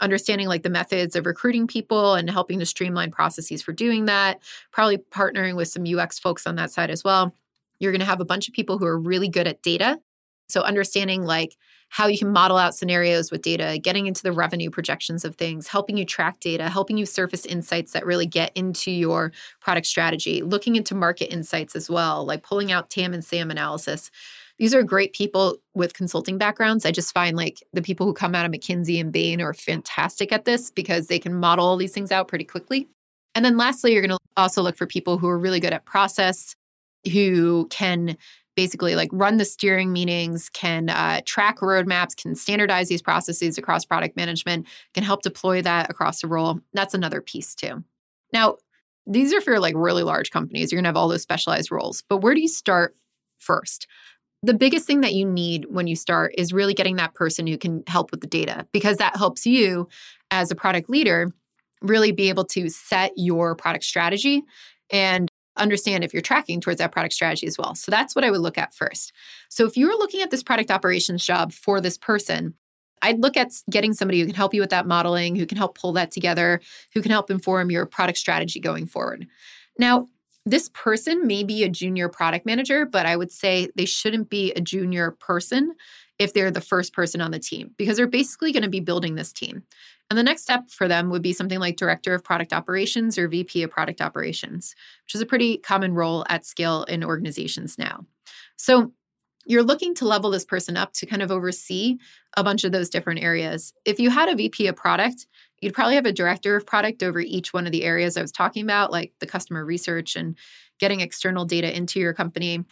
understanding 0.00 0.48
like 0.48 0.62
the 0.62 0.70
methods 0.70 1.16
of 1.16 1.26
recruiting 1.26 1.66
people 1.66 2.14
and 2.14 2.30
helping 2.30 2.58
to 2.58 2.66
streamline 2.66 3.10
processes 3.10 3.62
for 3.62 3.72
doing 3.72 4.06
that, 4.06 4.40
probably 4.72 4.98
partnering 4.98 5.54
with 5.56 5.68
some 5.68 5.84
UX 5.86 6.18
folks 6.18 6.46
on 6.46 6.56
that 6.56 6.70
side 6.70 6.90
as 6.90 7.04
well. 7.04 7.34
You're 7.78 7.92
going 7.92 8.00
to 8.00 8.06
have 8.06 8.20
a 8.20 8.24
bunch 8.24 8.48
of 8.48 8.54
people 8.54 8.78
who 8.78 8.86
are 8.86 8.98
really 8.98 9.28
good 9.28 9.46
at 9.46 9.62
data. 9.62 9.98
So, 10.48 10.62
understanding 10.62 11.22
like 11.22 11.56
how 11.88 12.06
you 12.08 12.18
can 12.18 12.32
model 12.32 12.56
out 12.56 12.74
scenarios 12.74 13.30
with 13.30 13.42
data, 13.42 13.78
getting 13.80 14.06
into 14.06 14.22
the 14.22 14.32
revenue 14.32 14.68
projections 14.68 15.24
of 15.24 15.36
things, 15.36 15.68
helping 15.68 15.96
you 15.96 16.04
track 16.04 16.40
data, 16.40 16.68
helping 16.68 16.98
you 16.98 17.06
surface 17.06 17.46
insights 17.46 17.92
that 17.92 18.04
really 18.04 18.26
get 18.26 18.50
into 18.56 18.90
your 18.90 19.32
product 19.60 19.86
strategy, 19.86 20.42
looking 20.42 20.76
into 20.76 20.94
market 20.94 21.32
insights 21.32 21.76
as 21.76 21.88
well, 21.88 22.24
like 22.24 22.42
pulling 22.42 22.72
out 22.72 22.90
TAM 22.90 23.14
and 23.14 23.24
SAM 23.24 23.50
analysis. 23.50 24.10
These 24.58 24.74
are 24.74 24.82
great 24.82 25.12
people 25.12 25.56
with 25.74 25.94
consulting 25.94 26.38
backgrounds. 26.38 26.86
I 26.86 26.92
just 26.92 27.12
find 27.12 27.36
like 27.36 27.62
the 27.72 27.82
people 27.82 28.06
who 28.06 28.14
come 28.14 28.34
out 28.34 28.46
of 28.46 28.52
McKinsey 28.52 29.00
and 29.00 29.12
Bain 29.12 29.40
are 29.40 29.52
fantastic 29.52 30.32
at 30.32 30.44
this 30.44 30.70
because 30.70 31.08
they 31.08 31.18
can 31.18 31.34
model 31.34 31.66
all 31.66 31.76
these 31.76 31.92
things 31.92 32.12
out 32.12 32.28
pretty 32.28 32.44
quickly. 32.44 32.88
And 33.34 33.44
then 33.44 33.56
lastly, 33.56 33.92
you're 33.92 34.06
going 34.06 34.16
to 34.16 34.18
also 34.36 34.62
look 34.62 34.76
for 34.76 34.86
people 34.86 35.18
who 35.18 35.28
are 35.28 35.38
really 35.38 35.58
good 35.58 35.72
at 35.72 35.84
process, 35.84 36.54
who 37.12 37.66
can 37.70 38.16
basically 38.54 38.94
like 38.94 39.10
run 39.12 39.38
the 39.38 39.44
steering 39.44 39.92
meetings, 39.92 40.48
can 40.50 40.88
uh, 40.88 41.20
track 41.26 41.58
roadmaps, 41.58 42.16
can 42.16 42.36
standardize 42.36 42.88
these 42.88 43.02
processes 43.02 43.58
across 43.58 43.84
product 43.84 44.16
management, 44.16 44.66
can 44.94 45.02
help 45.02 45.22
deploy 45.22 45.60
that 45.62 45.90
across 45.90 46.20
the 46.20 46.28
role. 46.28 46.60
That's 46.72 46.94
another 46.94 47.20
piece 47.20 47.56
too. 47.56 47.82
Now, 48.32 48.58
these 49.06 49.34
are 49.34 49.40
for 49.40 49.58
like 49.58 49.74
really 49.76 50.04
large 50.04 50.30
companies. 50.30 50.70
You're 50.70 50.78
going 50.78 50.84
to 50.84 50.88
have 50.88 50.96
all 50.96 51.08
those 51.08 51.22
specialized 51.22 51.72
roles. 51.72 52.04
But 52.08 52.18
where 52.18 52.34
do 52.34 52.40
you 52.40 52.48
start 52.48 52.96
first? 53.38 53.86
The 54.44 54.52
biggest 54.52 54.86
thing 54.86 55.00
that 55.00 55.14
you 55.14 55.24
need 55.24 55.64
when 55.70 55.86
you 55.86 55.96
start 55.96 56.34
is 56.36 56.52
really 56.52 56.74
getting 56.74 56.96
that 56.96 57.14
person 57.14 57.46
who 57.46 57.56
can 57.56 57.82
help 57.86 58.10
with 58.10 58.20
the 58.20 58.26
data 58.26 58.66
because 58.72 58.98
that 58.98 59.16
helps 59.16 59.46
you 59.46 59.88
as 60.30 60.50
a 60.50 60.54
product 60.54 60.90
leader 60.90 61.32
really 61.80 62.12
be 62.12 62.28
able 62.28 62.44
to 62.44 62.68
set 62.68 63.12
your 63.16 63.54
product 63.54 63.84
strategy 63.84 64.42
and 64.90 65.30
understand 65.56 66.04
if 66.04 66.12
you're 66.12 66.20
tracking 66.20 66.60
towards 66.60 66.78
that 66.78 66.92
product 66.92 67.14
strategy 67.14 67.46
as 67.46 67.56
well. 67.56 67.74
So 67.74 67.90
that's 67.90 68.14
what 68.14 68.22
I 68.22 68.30
would 68.30 68.42
look 68.42 68.58
at 68.58 68.74
first. 68.74 69.14
So 69.48 69.64
if 69.64 69.78
you're 69.78 69.96
looking 69.96 70.20
at 70.20 70.30
this 70.30 70.42
product 70.42 70.70
operations 70.70 71.24
job 71.24 71.50
for 71.50 71.80
this 71.80 71.96
person, 71.96 72.52
I'd 73.00 73.20
look 73.20 73.38
at 73.38 73.52
getting 73.70 73.94
somebody 73.94 74.20
who 74.20 74.26
can 74.26 74.34
help 74.34 74.52
you 74.52 74.60
with 74.60 74.70
that 74.70 74.86
modeling, 74.86 75.36
who 75.36 75.46
can 75.46 75.56
help 75.56 75.78
pull 75.78 75.92
that 75.92 76.10
together, 76.10 76.60
who 76.92 77.00
can 77.00 77.12
help 77.12 77.30
inform 77.30 77.70
your 77.70 77.86
product 77.86 78.18
strategy 78.18 78.60
going 78.60 78.84
forward. 78.84 79.26
Now, 79.78 80.08
this 80.46 80.68
person 80.70 81.26
may 81.26 81.42
be 81.42 81.64
a 81.64 81.68
junior 81.68 82.08
product 82.08 82.44
manager, 82.44 82.84
but 82.84 83.06
I 83.06 83.16
would 83.16 83.32
say 83.32 83.68
they 83.76 83.86
shouldn't 83.86 84.28
be 84.28 84.52
a 84.52 84.60
junior 84.60 85.12
person 85.12 85.74
if 86.18 86.32
they're 86.32 86.50
the 86.50 86.60
first 86.60 86.92
person 86.92 87.20
on 87.20 87.30
the 87.30 87.38
team 87.38 87.70
because 87.76 87.96
they're 87.96 88.06
basically 88.06 88.52
going 88.52 88.62
to 88.62 88.68
be 88.68 88.80
building 88.80 89.14
this 89.14 89.32
team. 89.32 89.62
And 90.10 90.18
the 90.18 90.22
next 90.22 90.42
step 90.42 90.70
for 90.70 90.86
them 90.86 91.10
would 91.10 91.22
be 91.22 91.32
something 91.32 91.58
like 91.58 91.76
Director 91.76 92.14
of 92.14 92.22
Product 92.22 92.52
Operations 92.52 93.16
or 93.16 93.26
VP 93.26 93.62
of 93.62 93.70
Product 93.70 94.00
Operations, 94.00 94.74
which 95.04 95.14
is 95.14 95.20
a 95.20 95.26
pretty 95.26 95.56
common 95.56 95.94
role 95.94 96.24
at 96.28 96.44
scale 96.44 96.84
in 96.84 97.02
organizations 97.02 97.78
now. 97.78 98.04
So 98.56 98.92
you're 99.46 99.62
looking 99.62 99.94
to 99.96 100.06
level 100.06 100.30
this 100.30 100.44
person 100.44 100.76
up 100.76 100.92
to 100.94 101.06
kind 101.06 101.22
of 101.22 101.30
oversee 101.30 101.98
a 102.36 102.44
bunch 102.44 102.64
of 102.64 102.72
those 102.72 102.88
different 102.88 103.22
areas. 103.22 103.72
If 103.84 104.00
you 104.00 104.10
had 104.10 104.28
a 104.28 104.34
VP 104.34 104.66
of 104.66 104.76
product, 104.76 105.26
you'd 105.60 105.74
probably 105.74 105.94
have 105.94 106.06
a 106.06 106.12
director 106.12 106.56
of 106.56 106.66
product 106.66 107.02
over 107.02 107.20
each 107.20 107.52
one 107.52 107.66
of 107.66 107.72
the 107.72 107.84
areas 107.84 108.16
I 108.16 108.22
was 108.22 108.32
talking 108.32 108.62
about, 108.62 108.90
like 108.90 109.12
the 109.20 109.26
customer 109.26 109.64
research 109.64 110.16
and 110.16 110.36
getting 110.78 111.00
external 111.00 111.44
data 111.44 111.74
into 111.74 112.00
your 112.00 112.14
company 112.14 112.64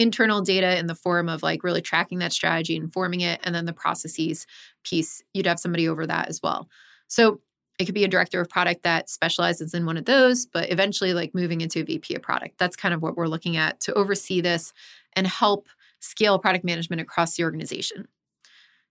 internal 0.00 0.40
data 0.40 0.78
in 0.78 0.86
the 0.86 0.94
form 0.94 1.28
of 1.28 1.42
like 1.42 1.64
really 1.64 1.82
tracking 1.82 2.20
that 2.20 2.32
strategy, 2.32 2.76
and 2.76 2.84
informing 2.84 3.20
it, 3.20 3.40
and 3.42 3.52
then 3.52 3.64
the 3.64 3.72
processes 3.72 4.46
piece, 4.84 5.22
you'd 5.34 5.44
have 5.46 5.58
somebody 5.58 5.88
over 5.88 6.06
that 6.06 6.28
as 6.28 6.40
well. 6.40 6.68
So 7.08 7.40
It 7.78 7.84
could 7.84 7.94
be 7.94 8.04
a 8.04 8.08
director 8.08 8.40
of 8.40 8.48
product 8.48 8.82
that 8.82 9.08
specializes 9.08 9.72
in 9.72 9.86
one 9.86 9.96
of 9.96 10.04
those, 10.04 10.46
but 10.46 10.70
eventually, 10.70 11.14
like 11.14 11.34
moving 11.34 11.60
into 11.60 11.80
a 11.80 11.84
VP 11.84 12.16
of 12.16 12.22
product. 12.22 12.58
That's 12.58 12.76
kind 12.76 12.92
of 12.92 13.02
what 13.02 13.16
we're 13.16 13.28
looking 13.28 13.56
at 13.56 13.78
to 13.82 13.94
oversee 13.94 14.40
this 14.40 14.72
and 15.14 15.26
help 15.26 15.68
scale 16.00 16.38
product 16.38 16.64
management 16.64 17.00
across 17.00 17.36
the 17.36 17.44
organization. 17.44 18.08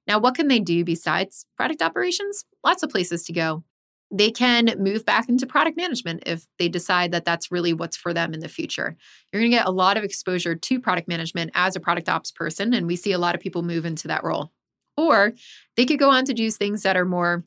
Now, 0.08 0.20
what 0.20 0.36
can 0.36 0.48
they 0.48 0.60
do 0.60 0.84
besides 0.86 1.46
product 1.58 1.82
operations? 1.82 2.46
Lots 2.64 2.84
of 2.84 2.90
places 2.90 3.24
to 3.26 3.34
go. 3.34 3.64
They 4.10 4.32
can 4.32 4.74
move 4.78 5.04
back 5.04 5.28
into 5.28 5.46
product 5.46 5.76
management 5.76 6.24
if 6.26 6.48
they 6.60 6.70
decide 6.70 7.12
that 7.12 7.26
that's 7.26 7.52
really 7.52 7.74
what's 7.74 7.98
for 7.98 8.14
them 8.14 8.34
in 8.34 8.40
the 8.40 8.48
future. 8.48 8.96
You're 9.32 9.42
going 9.42 9.52
to 9.52 9.58
get 9.58 9.68
a 9.68 9.72
lot 9.72 9.98
of 9.98 10.06
exposure 10.06 10.56
to 10.56 10.80
product 10.80 11.10
management 11.10 11.52
as 11.56 11.76
a 11.76 11.82
product 11.82 12.08
ops 12.08 12.32
person, 12.32 12.74
and 12.74 12.88
we 12.88 12.96
see 12.96 13.12
a 13.12 13.18
lot 13.18 13.36
of 13.36 13.42
people 13.42 13.64
move 13.64 13.86
into 13.86 14.08
that 14.08 14.24
role. 14.24 14.54
Or 14.96 15.34
they 15.76 15.86
could 15.86 16.00
go 16.00 16.10
on 16.10 16.24
to 16.26 16.34
do 16.34 16.50
things 16.50 16.84
that 16.84 16.96
are 16.96 17.06
more 17.06 17.44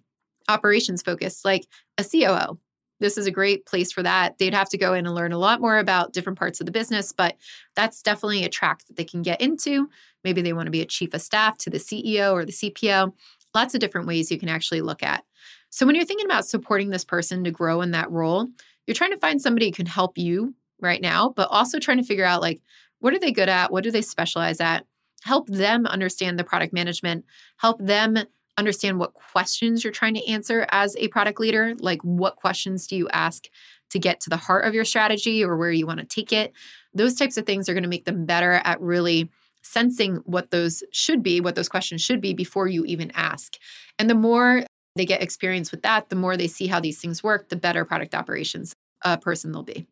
operations 0.49 1.01
focused, 1.01 1.47
like 1.47 1.67
a 1.97 2.05
COO. 2.05 2.59
This 3.01 3.19
is 3.19 3.27
a 3.27 3.31
great 3.31 3.67
place 3.67 3.91
for 3.91 4.03
that. 4.03 4.39
They'd 4.39 4.55
have 4.55 4.69
to 4.71 4.79
go 4.79 4.95
in 4.95 5.07
and 5.07 5.15
learn 5.15 5.33
a 5.33 5.39
lot 5.39 5.61
more 5.61 5.79
about 5.79 6.13
different 6.13 6.39
parts 6.39 6.61
of 6.61 6.67
the 6.67 6.73
business, 6.73 7.13
but 7.13 7.37
that's 7.75 8.03
definitely 8.03 8.45
a 8.45 8.49
track 8.49 8.87
that 8.87 8.97
they 8.97 9.05
can 9.05 9.23
get 9.23 9.41
into. 9.41 9.89
Maybe 10.23 10.43
they 10.43 10.53
want 10.53 10.67
to 10.67 10.71
be 10.71 10.83
a 10.83 10.87
chief 10.87 11.15
of 11.15 11.23
staff 11.23 11.59
to 11.59 11.71
the 11.71 11.79
CEO 11.79 12.33
or 12.33 12.45
the 12.45 12.53
CPO. 12.53 13.13
Lots 13.55 13.75
of 13.75 13.81
different 13.81 14.07
ways 14.07 14.31
you 14.31 14.39
can 14.39 14.49
actually 14.49 14.83
look 14.83 15.03
at. 15.03 15.25
So 15.71 15.87
when 15.87 15.95
you're 15.95 16.05
thinking 16.05 16.27
about 16.27 16.47
supporting 16.47 16.91
this 16.91 17.05
person 17.05 17.45
to 17.45 17.51
grow 17.51 17.81
in 17.81 17.93
that 17.93 18.11
role, 18.11 18.49
you're 18.87 18.95
trying 18.95 19.13
to 19.13 19.19
find 19.19 19.41
somebody 19.41 19.67
who 19.67 19.73
can 19.73 19.87
help 19.87 20.19
you 20.19 20.55
right 20.81 21.01
now, 21.01 21.33
but 21.37 21.49
also 21.51 21.79
trying 21.79 21.99
to 21.99 22.05
figure 22.05 22.25
out 22.25 22.43
like 22.43 22.61
what 22.99 23.15
are 23.15 23.19
they 23.19 23.33
good 23.33 23.49
at? 23.49 23.73
What 23.73 23.85
do 23.85 23.91
they 23.91 24.03
specialize 24.03 24.61
at? 24.61 24.85
Help 25.23 25.49
them 25.49 25.87
understand 25.87 26.39
the 26.39 26.45
product 26.45 26.73
management, 26.73 27.25
help 27.57 27.79
them 27.81 28.19
understand 28.57 28.99
what 28.99 29.15
questions 29.15 29.83
you're 29.83 29.93
trying 29.93 30.15
to 30.15 30.27
answer 30.27 30.67
as 30.71 30.97
a 30.97 31.09
product 31.09 31.41
leader. 31.41 31.75
Like, 31.79 32.03
what 32.03 32.37
questions 32.37 32.87
do 32.87 32.97
you 32.97 33.09
ask 33.11 33.49
to 33.91 33.99
get 33.99 34.21
to 34.21 34.31
the 34.31 34.37
heart 34.37 34.65
of 34.65 34.75
your 34.75 34.85
strategy 34.85 35.45
or 35.45 35.57
where 35.57 35.73
you 35.73 35.87
want 35.87 36.01
to 36.01 36.07
take 36.07 36.33
it? 36.33 36.53
Those 36.95 37.15
types 37.15 37.37
of 37.37 37.47
things 37.47 37.69
are 37.69 37.75
going 37.75 37.85
to 37.85 37.89
make 37.89 38.05
them 38.05 38.27
better 38.27 38.61
at 38.65 38.81
really 38.81 39.31
sensing 39.63 40.17
what 40.25 40.51
those 40.51 40.83
should 40.91 41.23
be, 41.23 41.41
what 41.41 41.55
those 41.55 41.69
questions 41.69 42.01
should 42.01 42.21
be 42.21 42.35
before 42.35 42.67
you 42.67 42.85
even 42.85 43.11
ask. 43.15 43.57
And 43.99 44.09
the 44.09 44.15
more 44.15 44.65
they 44.97 45.05
get 45.05 45.23
experience 45.23 45.71
with 45.71 45.83
that, 45.83 46.09
the 46.09 46.17
more 46.17 46.37
they 46.37 46.49
see 46.49 46.67
how 46.67 46.81
these 46.81 47.01
things 47.01 47.23
work, 47.23 47.49
the 47.49 47.57
better 47.57 47.85
product 47.85 48.15
operations 48.15 48.75
uh, 49.05 49.17
person 49.17 49.53
they'll 49.53 49.63
be. 49.63 49.87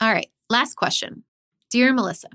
All 0.00 0.12
right, 0.12 0.28
last 0.50 0.74
question. 0.74 1.24
Dear 1.70 1.94
Melissa, 1.94 2.28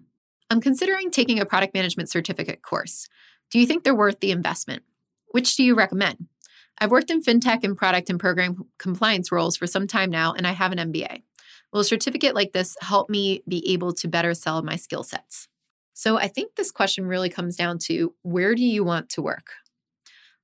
I'm 0.50 0.62
considering 0.62 1.12
taking 1.12 1.40
a 1.40 1.46
product 1.46 1.74
management 1.74 2.10
certificate 2.10 2.62
course. 2.62 3.08
Do 3.52 3.60
you 3.60 3.68
think 3.68 3.84
they're 3.84 3.96
worth 3.96 4.20
the 4.20 4.32
investment? 4.32 4.84
Which 5.32 5.56
do 5.56 5.64
you 5.64 5.76
recommend? 5.76 6.28
I've 6.80 6.92
worked 6.92 7.10
in 7.10 7.22
fintech 7.22 7.64
and 7.64 7.76
product 7.76 8.10
and 8.10 8.20
program 8.20 8.66
compliance 8.78 9.32
roles 9.32 9.58
for 9.58 9.68
some 9.68 9.88
time 9.88 10.10
now, 10.10 10.34
and 10.34 10.46
I 10.46 10.52
have 10.52 10.72
an 10.72 10.92
MBA. 10.92 11.24
Will 11.74 11.82
a 11.82 11.86
certificate 11.86 12.36
like 12.36 12.54
this 12.54 12.78
help 12.82 13.10
me 13.10 13.44
be 13.48 13.68
able 13.74 13.94
to 13.94 14.08
better 14.08 14.34
sell 14.34 14.62
my 14.62 14.76
skill 14.76 15.04
sets? 15.04 15.48
So 15.94 16.18
I 16.18 16.28
think 16.28 16.56
this 16.56 16.72
question 16.72 17.08
really 17.08 17.30
comes 17.30 17.56
down 17.56 17.80
to 17.86 18.14
where 18.22 18.54
do 18.54 18.64
you 18.64 18.84
want 18.84 19.10
to 19.10 19.22
work? 19.22 19.52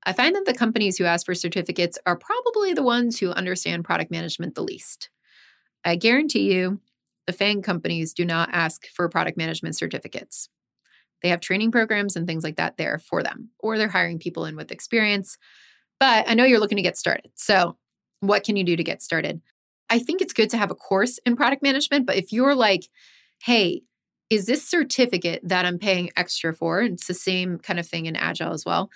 I 0.04 0.12
find 0.12 0.36
that 0.36 0.46
the 0.46 0.54
companies 0.54 0.98
who 0.98 1.06
ask 1.06 1.26
for 1.26 1.36
certificates 1.36 1.98
are 2.06 2.18
probably 2.18 2.74
the 2.74 2.84
ones 2.84 3.20
who 3.20 3.30
understand 3.30 3.86
product 3.86 4.12
management 4.12 4.56
the 4.56 4.64
least. 4.64 5.10
I 5.86 5.96
guarantee 5.96 6.52
you, 6.54 6.82
the 7.26 7.34
FANG 7.34 7.62
companies 7.62 8.14
do 8.14 8.26
not 8.26 8.50
ask 8.52 8.88
for 8.88 9.08
product 9.08 9.38
management 9.38 9.78
certificates. 9.78 10.50
They 11.24 11.30
have 11.30 11.40
training 11.40 11.72
programs 11.72 12.16
and 12.16 12.28
things 12.28 12.44
like 12.44 12.58
that 12.58 12.78
there 12.78 13.00
for 13.00 13.24
them, 13.24 13.50
or 13.60 13.78
they're 13.78 13.88
hiring 13.88 14.20
people 14.20 14.46
in 14.46 14.56
with 14.56 14.72
experience. 14.72 15.38
But 16.00 16.30
I 16.30 16.34
know 16.34 16.44
you're 16.44 16.60
looking 16.60 16.76
to 16.76 16.84
get 16.84 16.98
started. 16.98 17.32
So, 17.36 17.78
what 18.20 18.44
can 18.44 18.58
you 18.58 18.64
do 18.64 18.76
to 18.76 18.84
get 18.84 19.02
started? 19.02 19.42
I 19.90 20.00
think 20.00 20.22
it's 20.22 20.34
good 20.34 20.50
to 20.52 20.58
have 20.58 20.72
a 20.72 20.76
course 20.76 21.18
in 21.26 21.36
product 21.36 21.64
management, 21.64 22.06
but 22.06 22.18
if 22.18 22.32
you're 22.32 22.56
like, 22.56 22.88
hey, 23.42 23.84
is 24.30 24.46
this 24.46 24.68
certificate 24.68 25.42
that 25.44 25.66
I'm 25.66 25.78
paying 25.78 26.10
extra 26.18 26.54
for? 26.54 26.82
It's 26.82 27.08
the 27.08 27.14
same 27.14 27.60
kind 27.60 27.80
of 27.80 27.88
thing 27.88 28.06
in 28.06 28.16
Agile 28.16 28.54
as 28.54 28.66
well. 28.66 28.90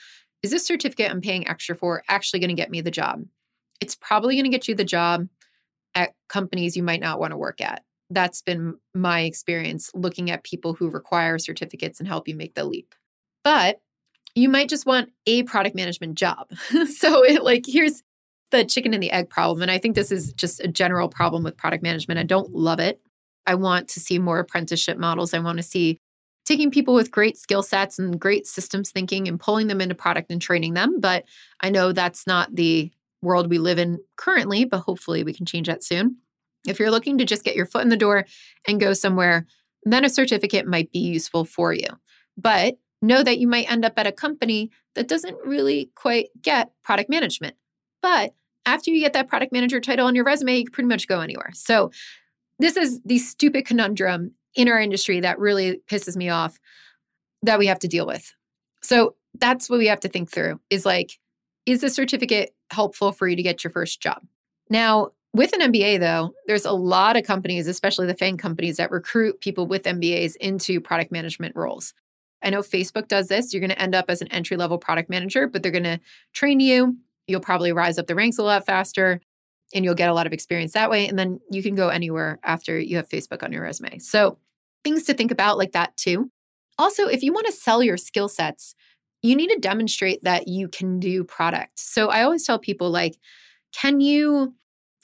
Is 0.44 0.52
this 0.52 0.66
certificate 0.66 1.12
I'm 1.12 1.22
paying 1.22 1.48
extra 1.48 1.76
for 1.76 2.04
actually 2.10 2.40
going 2.40 2.50
to 2.50 2.56
get 2.56 2.72
me 2.72 2.82
the 2.82 2.92
job? 2.92 3.24
It's 3.80 3.96
probably 3.96 4.36
going 4.36 4.46
to 4.46 4.50
get 4.50 4.68
you 4.68 4.76
the 4.76 4.84
job 4.84 5.28
at 5.94 6.14
companies 6.30 6.76
you 6.76 6.84
might 6.84 7.02
not 7.02 7.20
want 7.20 7.32
to 7.32 7.38
work 7.38 7.62
at 7.62 7.84
that's 8.10 8.42
been 8.42 8.76
my 8.94 9.22
experience 9.22 9.92
looking 9.94 10.32
at 10.32 10.44
people 10.44 10.74
who 10.74 10.90
require 10.90 11.38
certificates 11.38 12.00
and 12.00 12.08
help 12.08 12.28
you 12.28 12.36
make 12.36 12.56
the 12.56 12.64
leap. 12.64 12.96
But 13.44 13.82
you 14.36 14.50
might 14.50 14.70
just 14.70 14.86
want 14.86 15.10
a 15.26 15.44
product 15.44 15.76
management 15.76 16.16
job. 16.16 16.50
so 16.96 17.24
it 17.24 17.44
like 17.44 17.66
here's 17.68 18.04
the 18.52 18.64
chicken 18.64 18.94
and 18.94 19.04
the 19.04 19.12
egg 19.12 19.30
problem 19.30 19.62
and 19.62 19.72
I 19.72 19.78
think 19.78 19.96
this 19.96 20.12
is 20.12 20.32
just 20.34 20.62
a 20.62 20.68
general 20.68 21.10
problem 21.10 21.44
with 21.44 21.58
product 21.58 21.84
management. 21.84 22.20
I 22.20 22.24
don't 22.24 22.54
love 22.54 22.80
it. 22.80 23.02
I 23.46 23.56
want 23.56 23.88
to 23.90 24.00
see 24.00 24.20
more 24.20 24.40
apprenticeship 24.40 24.98
models. 24.98 25.34
I 25.34 25.40
want 25.40 25.58
to 25.58 25.64
see 25.64 26.00
taking 26.46 26.72
people 26.72 26.94
with 26.94 27.12
great 27.12 27.38
skill 27.38 27.62
sets 27.62 28.00
and 28.00 28.20
great 28.20 28.48
systems 28.48 28.90
thinking 28.90 29.28
and 29.28 29.40
pulling 29.40 29.68
them 29.68 29.82
into 29.82 29.96
product 29.96 30.32
and 30.32 30.42
training 30.42 30.76
them, 30.76 31.02
but 31.02 31.26
I 31.60 31.70
know 31.70 31.92
that's 31.92 32.26
not 32.26 32.56
the 32.56 32.90
world 33.22 33.50
we 33.50 33.58
live 33.58 33.80
in 33.80 34.00
currently, 34.16 34.64
but 34.64 34.80
hopefully 34.80 35.24
we 35.24 35.34
can 35.34 35.46
change 35.46 35.68
that 35.68 35.84
soon. 35.84 36.18
If 36.68 36.80
you're 36.80 36.92
looking 36.92 37.18
to 37.18 37.26
just 37.26 37.44
get 37.44 37.56
your 37.56 37.66
foot 37.66 37.84
in 37.84 37.90
the 37.90 37.98
door 37.98 38.26
and 38.68 38.80
go 38.80 38.94
somewhere, 38.94 39.46
then 39.84 40.06
a 40.06 40.10
certificate 40.10 40.68
might 40.68 40.92
be 40.92 41.00
useful 41.00 41.46
for 41.46 41.74
you. 41.74 41.88
But 42.38 42.78
know 43.02 43.24
that 43.24 43.40
you 43.40 43.48
might 43.48 43.72
end 43.72 43.86
up 43.86 43.94
at 43.98 44.08
a 44.08 44.12
company 44.12 44.72
that 44.96 45.08
doesn't 45.08 45.38
really 45.46 45.92
quite 45.96 46.30
get 46.42 46.72
product 46.84 47.10
management. 47.10 47.56
But 48.02 48.34
after 48.66 48.92
you 48.92 49.00
get 49.00 49.14
that 49.14 49.28
product 49.28 49.54
manager 49.54 49.80
title 49.80 50.08
on 50.08 50.16
your 50.16 50.26
resume, 50.26 50.58
you 50.58 50.66
can 50.66 50.74
pretty 50.74 50.90
much 50.90 51.08
go 51.08 51.22
anywhere. 51.22 51.52
So, 51.54 51.92
this 52.60 52.76
is 52.76 53.00
the 53.06 53.20
stupid 53.20 53.66
conundrum 53.66 54.32
in 54.56 54.68
our 54.68 54.80
industry 54.80 55.20
that 55.20 55.38
really 55.38 55.80
pisses 55.90 56.16
me 56.16 56.30
off 56.30 56.60
that 57.44 57.60
we 57.60 57.68
have 57.68 57.80
to 57.80 57.88
deal 57.88 58.08
with. 58.08 58.34
So, 58.82 59.16
that's 59.40 59.70
what 59.70 59.80
we 59.80 59.88
have 59.88 60.00
to 60.02 60.10
think 60.10 60.32
through 60.32 60.60
is 60.70 60.86
like, 60.86 61.20
is 61.66 61.82
the 61.82 61.90
certificate 61.90 62.56
helpful 62.72 63.12
for 63.12 63.28
you 63.28 63.36
to 63.36 63.44
get 63.44 63.64
your 63.64 63.72
first 63.72 64.02
job? 64.02 64.24
Now, 64.70 65.12
with 65.38 65.54
an 65.54 65.72
MBA, 65.72 66.00
though, 66.00 66.34
there's 66.48 66.66
a 66.66 66.72
lot 66.72 67.16
of 67.16 67.24
companies, 67.24 67.68
especially 67.68 68.08
the 68.08 68.16
FANG 68.16 68.38
companies, 68.38 68.78
that 68.78 68.92
recruit 68.92 69.40
people 69.40 69.68
with 69.68 69.84
MBAs 69.84 70.36
into 70.38 70.82
product 70.82 71.12
management 71.12 71.56
roles. 71.56 71.94
I 72.44 72.50
know 72.50 72.62
Facebook 72.62 73.08
does 73.08 73.28
this. 73.28 73.54
You're 73.54 73.62
going 73.62 73.70
to 73.72 73.82
end 73.82 73.96
up 73.96 74.06
as 74.10 74.22
an 74.22 74.28
entry 74.30 74.58
level 74.58 74.78
product 74.78 75.10
manager, 75.10 75.48
but 75.48 75.64
they're 75.64 75.72
going 75.72 75.84
to 75.84 76.00
train 76.34 76.60
you. 76.60 76.98
You'll 77.28 77.40
probably 77.40 77.72
rise 77.72 77.98
up 77.98 78.08
the 78.08 78.16
ranks 78.16 78.38
a 78.38 78.44
lot 78.44 78.66
faster 78.66 79.22
and 79.74 79.84
you'll 79.84 79.96
get 79.96 80.10
a 80.10 80.14
lot 80.14 80.28
of 80.28 80.34
experience 80.34 80.74
that 80.74 80.90
way. 80.90 81.08
And 81.08 81.20
then 81.20 81.40
you 81.52 81.62
can 81.62 81.76
go 81.76 81.90
anywhere 81.90 82.40
after 82.44 82.80
you 82.80 82.98
have 82.98 83.10
Facebook 83.10 83.44
on 83.44 83.52
your 83.52 83.64
resume. 83.64 84.00
So, 84.00 84.38
things 84.84 85.04
to 85.04 85.14
think 85.14 85.32
about 85.32 85.58
like 85.58 85.74
that 85.74 85.98
too. 85.98 86.32
Also, 86.78 87.08
if 87.08 87.22
you 87.22 87.34
want 87.34 87.48
to 87.48 87.52
sell 87.52 87.84
your 87.84 87.98
skill 87.98 88.30
sets, 88.30 88.76
you 89.22 89.36
need 89.36 89.50
to 89.50 89.60
demonstrate 89.60 90.24
that 90.24 90.48
you 90.48 90.70
can 90.70 91.00
do 91.00 91.24
product. 91.24 91.80
So, 91.80 92.10
I 92.10 92.24
always 92.24 92.46
tell 92.46 92.60
people, 92.60 92.90
like, 92.90 93.18
can 93.74 94.00
you 94.00 94.56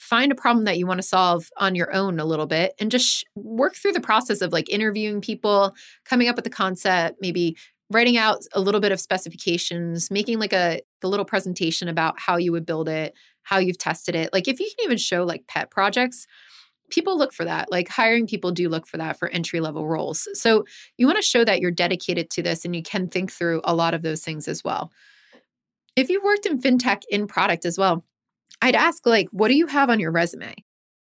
find 0.04 0.30
a 0.30 0.34
problem 0.34 0.64
that 0.66 0.76
you 0.78 0.86
want 0.86 0.98
to 0.98 1.06
solve 1.06 1.48
on 1.56 1.74
your 1.74 1.92
own 1.94 2.20
a 2.20 2.24
little 2.24 2.46
bit 2.46 2.74
and 2.78 2.90
just 2.90 3.06
sh- 3.06 3.24
work 3.34 3.74
through 3.74 3.92
the 3.92 4.00
process 4.00 4.42
of 4.42 4.52
like 4.52 4.68
interviewing 4.68 5.20
people, 5.20 5.74
coming 6.04 6.28
up 6.28 6.36
with 6.36 6.44
the 6.44 6.50
concept, 6.50 7.18
maybe 7.20 7.56
writing 7.90 8.18
out 8.18 8.42
a 8.52 8.60
little 8.60 8.80
bit 8.80 8.92
of 8.92 9.00
specifications, 9.00 10.10
making 10.10 10.38
like 10.38 10.52
a, 10.52 10.80
a 11.02 11.08
little 11.08 11.24
presentation 11.24 11.88
about 11.88 12.18
how 12.18 12.36
you 12.36 12.52
would 12.52 12.66
build 12.66 12.88
it, 12.88 13.14
how 13.42 13.58
you've 13.58 13.78
tested 13.78 14.14
it. 14.14 14.30
Like 14.32 14.46
if 14.46 14.60
you 14.60 14.66
can 14.66 14.84
even 14.84 14.98
show 14.98 15.24
like 15.24 15.46
pet 15.46 15.70
projects, 15.70 16.26
people 16.90 17.16
look 17.16 17.32
for 17.32 17.46
that. 17.46 17.70
Like 17.70 17.88
hiring 17.88 18.26
people 18.26 18.50
do 18.52 18.68
look 18.68 18.86
for 18.86 18.98
that 18.98 19.18
for 19.18 19.28
entry 19.28 19.60
level 19.60 19.86
roles. 19.86 20.28
So 20.34 20.64
you 20.98 21.06
want 21.06 21.16
to 21.16 21.22
show 21.22 21.44
that 21.44 21.60
you're 21.60 21.70
dedicated 21.70 22.28
to 22.30 22.42
this 22.42 22.64
and 22.64 22.76
you 22.76 22.82
can 22.82 23.08
think 23.08 23.32
through 23.32 23.62
a 23.64 23.74
lot 23.74 23.94
of 23.94 24.02
those 24.02 24.22
things 24.22 24.48
as 24.48 24.62
well. 24.62 24.92
If 25.96 26.10
you've 26.10 26.24
worked 26.24 26.46
in 26.46 26.60
fintech 26.60 27.02
in 27.08 27.26
product 27.26 27.64
as 27.64 27.78
well, 27.78 28.04
I'd 28.64 28.74
ask, 28.74 29.04
like, 29.04 29.28
what 29.30 29.48
do 29.48 29.54
you 29.54 29.66
have 29.66 29.90
on 29.90 30.00
your 30.00 30.10
resume? 30.10 30.54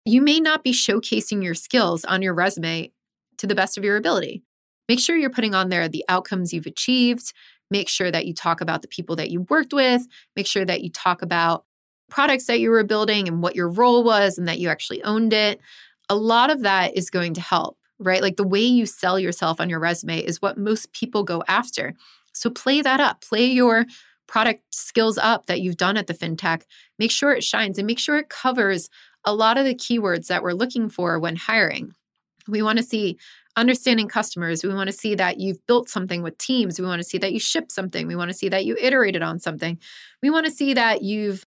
You 0.05 0.21
may 0.21 0.39
not 0.39 0.63
be 0.63 0.71
showcasing 0.71 1.43
your 1.43 1.53
skills 1.53 2.05
on 2.05 2.21
your 2.21 2.33
resume 2.33 2.93
to 3.37 3.47
the 3.47 3.53
best 3.53 3.77
of 3.77 3.83
your 3.83 3.97
ability. 3.97 4.43
Make 4.87 5.01
sure 5.01 5.17
you're 5.17 5.29
putting 5.29 5.53
on 5.53 5.67
there 5.67 5.89
the 5.89 6.05
outcomes 6.07 6.53
you've 6.53 6.65
achieved. 6.65 7.33
Make 7.69 7.89
sure 7.89 8.11
that 8.11 8.25
you 8.25 8.33
talk 8.33 8.61
about 8.61 8.81
the 8.81 8.87
people 8.87 9.17
that 9.17 9.29
you 9.29 9.41
worked 9.49 9.73
with. 9.73 10.07
Make 10.37 10.47
sure 10.47 10.63
that 10.63 10.83
you 10.83 10.89
talk 10.89 11.21
about 11.21 11.65
products 12.09 12.45
that 12.45 12.61
you 12.61 12.69
were 12.69 12.85
building 12.85 13.27
and 13.27 13.43
what 13.43 13.57
your 13.57 13.67
role 13.67 14.05
was 14.05 14.37
and 14.37 14.47
that 14.47 14.59
you 14.59 14.69
actually 14.69 15.03
owned 15.03 15.33
it. 15.33 15.59
A 16.07 16.15
lot 16.15 16.49
of 16.49 16.61
that 16.61 16.95
is 16.95 17.09
going 17.09 17.33
to 17.33 17.41
help, 17.41 17.77
right? 17.99 18.21
Like 18.21 18.37
the 18.37 18.47
way 18.47 18.61
you 18.61 18.85
sell 18.85 19.19
yourself 19.19 19.59
on 19.59 19.69
your 19.69 19.81
resume 19.81 20.19
is 20.19 20.41
what 20.41 20.57
most 20.57 20.93
people 20.93 21.23
go 21.25 21.43
after. 21.49 21.93
So 22.31 22.49
play 22.49 22.81
that 22.81 23.01
up. 23.01 23.19
Play 23.19 23.47
your 23.47 23.85
product 24.29 24.61
skills 24.69 25.17
up 25.17 25.47
that 25.47 25.59
you've 25.59 25.77
done 25.77 25.97
at 25.97 26.07
the 26.07 26.13
fintech, 26.13 26.61
make 26.99 27.09
sure 27.09 27.33
it 27.33 27.43
shines 27.43 27.77
and 27.79 27.87
make 27.87 27.99
sure 27.99 28.17
it 28.17 28.29
covers 28.29 28.87
a 29.25 29.33
lot 29.33 29.57
of 29.57 29.65
the 29.65 29.73
keywords 29.73 30.27
that 30.27 30.43
we're 30.43 30.53
looking 30.53 30.87
for 30.87 31.19
when 31.19 31.35
hiring. 31.35 31.91
We 32.47 32.61
want 32.61 32.77
to 32.77 32.83
see 32.83 33.17
understanding 33.55 34.07
customers. 34.07 34.63
We 34.63 34.73
want 34.73 34.87
to 34.87 34.95
see 34.95 35.15
that 35.15 35.39
you've 35.39 35.65
built 35.65 35.89
something 35.89 36.21
with 36.21 36.37
teams. 36.37 36.79
We 36.79 36.85
want 36.85 37.01
to 37.01 37.07
see 37.07 37.17
that 37.17 37.33
you 37.33 37.39
shipped 37.39 37.71
something. 37.71 38.07
We 38.07 38.15
want 38.15 38.29
to 38.29 38.37
see 38.37 38.49
that 38.49 38.65
you 38.65 38.77
iterated 38.79 39.23
on 39.23 39.39
something. 39.39 39.79
We 40.21 40.29
want 40.29 40.45
to 40.45 40.51
see 40.51 40.75
that 40.75 41.01
you've 41.01 41.43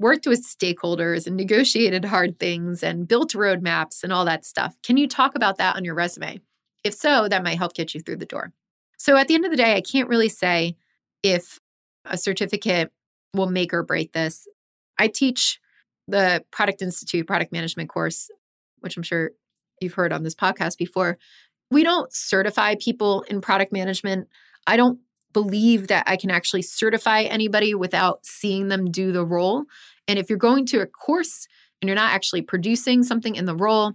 worked 0.00 0.26
with 0.26 0.44
stakeholders 0.44 1.28
and 1.28 1.36
negotiated 1.36 2.04
hard 2.04 2.40
things 2.40 2.82
and 2.82 3.06
built 3.06 3.32
roadmaps 3.32 4.02
and 4.02 4.12
all 4.12 4.24
that 4.24 4.44
stuff. 4.44 4.76
Can 4.82 4.96
you 4.96 5.06
talk 5.06 5.36
about 5.36 5.58
that 5.58 5.76
on 5.76 5.84
your 5.84 5.94
resume? 5.94 6.40
If 6.82 6.94
so, 6.94 7.28
that 7.28 7.44
might 7.44 7.58
help 7.58 7.74
get 7.74 7.94
you 7.94 8.00
through 8.00 8.16
the 8.16 8.26
door. 8.26 8.52
So 8.98 9.16
at 9.16 9.28
the 9.28 9.34
end 9.34 9.44
of 9.44 9.52
the 9.52 9.56
day, 9.56 9.76
I 9.76 9.80
can't 9.80 10.08
really 10.08 10.28
say 10.28 10.76
if 11.22 11.60
a 12.04 12.16
certificate 12.16 12.92
will 13.32 13.50
make 13.50 13.72
or 13.72 13.82
break 13.82 14.12
this. 14.12 14.46
I 14.98 15.08
teach 15.08 15.60
the 16.06 16.44
Product 16.50 16.82
Institute 16.82 17.26
product 17.26 17.52
management 17.52 17.88
course, 17.88 18.30
which 18.80 18.96
I'm 18.96 19.02
sure 19.02 19.32
you've 19.80 19.94
heard 19.94 20.12
on 20.12 20.22
this 20.22 20.34
podcast 20.34 20.78
before. 20.78 21.18
We 21.70 21.82
don't 21.82 22.12
certify 22.12 22.74
people 22.78 23.22
in 23.22 23.40
product 23.40 23.72
management. 23.72 24.28
I 24.66 24.76
don't 24.76 24.98
believe 25.32 25.88
that 25.88 26.04
I 26.06 26.16
can 26.16 26.30
actually 26.30 26.62
certify 26.62 27.22
anybody 27.22 27.74
without 27.74 28.24
seeing 28.24 28.68
them 28.68 28.90
do 28.90 29.12
the 29.12 29.24
role. 29.24 29.64
And 30.06 30.18
if 30.18 30.28
you're 30.28 30.38
going 30.38 30.66
to 30.66 30.80
a 30.80 30.86
course 30.86 31.48
and 31.80 31.88
you're 31.88 31.96
not 31.96 32.12
actually 32.12 32.42
producing 32.42 33.02
something 33.02 33.34
in 33.34 33.46
the 33.46 33.56
role, 33.56 33.94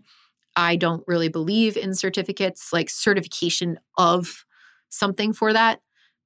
I 0.55 0.75
don't 0.75 1.03
really 1.07 1.29
believe 1.29 1.77
in 1.77 1.93
certificates 1.93 2.73
like 2.73 2.89
certification 2.89 3.79
of 3.97 4.45
something 4.89 5.31
for 5.31 5.53
that. 5.53 5.79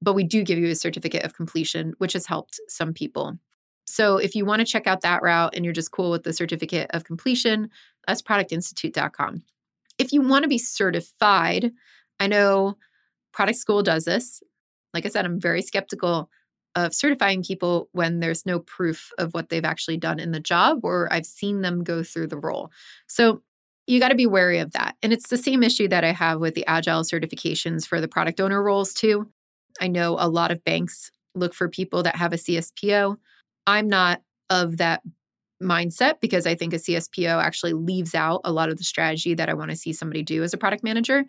But 0.04 0.14
we 0.14 0.24
do 0.24 0.44
give 0.44 0.60
you 0.60 0.68
a 0.68 0.76
certificate 0.76 1.24
of 1.24 1.34
completion, 1.34 1.94
which 1.98 2.14
has 2.14 2.26
helped 2.26 2.60
some 2.68 2.94
people. 2.94 3.38
So 3.86 4.18
if 4.18 4.36
you 4.36 4.46
want 4.46 4.60
to 4.60 4.66
check 4.66 4.86
out 4.86 5.02
that 5.02 5.22
route 5.22 5.56
and 5.56 5.64
you're 5.64 5.74
just 5.74 5.92
cool 5.92 6.12
with 6.12 6.24
the 6.24 6.34
certificate 6.34 6.92
of 6.94 7.06
completion, 7.06 7.70
that's 8.06 8.22
productinstitute.com. 8.22 9.44
If 9.98 10.12
you 10.12 10.22
want 10.22 10.44
to 10.44 10.50
be 10.50 10.58
certified, 10.58 11.72
I 12.20 12.28
know 12.28 12.78
Product 13.32 13.58
School 13.58 13.82
does 13.82 14.06
this. 14.06 14.42
Like 14.94 15.06
I 15.06 15.10
said, 15.10 15.26
I'm 15.26 15.40
very 15.40 15.62
skeptical 15.62 16.30
of 16.76 16.94
certifying 16.94 17.44
people 17.44 17.88
when 17.92 18.20
there's 18.20 18.46
no 18.46 18.60
proof 18.60 19.12
of 19.18 19.34
what 19.34 19.50
they've 19.50 19.66
actually 19.66 19.98
done 19.98 20.20
in 20.20 20.32
the 20.32 20.40
job 20.40 20.80
or 20.84 21.12
I've 21.12 21.26
seen 21.26 21.62
them 21.62 21.84
go 21.84 22.04
through 22.04 22.28
the 22.28 22.38
role. 22.38 22.72
So 23.08 23.42
you 23.86 24.00
got 24.00 24.10
to 24.10 24.16
be 24.16 24.26
wary 24.26 24.60
of 24.60 24.72
that. 24.72 24.96
And 25.04 25.14
it's 25.14 25.30
the 25.30 25.38
same 25.38 25.62
issue 25.62 25.88
that 25.90 26.04
I 26.04 26.14
have 26.14 26.40
with 26.40 26.56
the 26.56 26.66
agile 26.66 27.04
certifications 27.04 27.86
for 27.86 28.02
the 28.02 28.08
product 28.08 28.40
owner 28.40 28.62
roles 28.62 28.94
too. 28.94 29.30
I 29.82 29.88
know 29.88 30.18
a 30.20 30.28
lot 30.28 30.52
of 30.52 30.64
banks 30.64 31.12
look 31.36 31.54
for 31.54 31.68
people 31.68 32.04
that 32.04 32.16
have 32.16 32.34
a 32.34 32.38
CSPO. 32.38 33.18
I'm 33.66 33.88
not 33.88 34.22
of 34.50 34.78
that 34.78 35.02
mindset 35.62 36.20
because 36.20 36.46
I 36.46 36.56
think 36.56 36.74
a 36.74 36.78
CSPO 36.78 37.42
actually 37.42 37.74
leaves 37.74 38.14
out 38.14 38.42
a 38.44 38.52
lot 38.52 38.70
of 38.70 38.78
the 38.78 38.84
strategy 38.84 39.34
that 39.34 39.50
I 39.50 39.54
want 39.54 39.72
to 39.72 39.78
see 39.78 39.94
somebody 39.94 40.22
do 40.22 40.44
as 40.44 40.54
a 40.54 40.58
product 40.58 40.84
manager. 40.84 41.26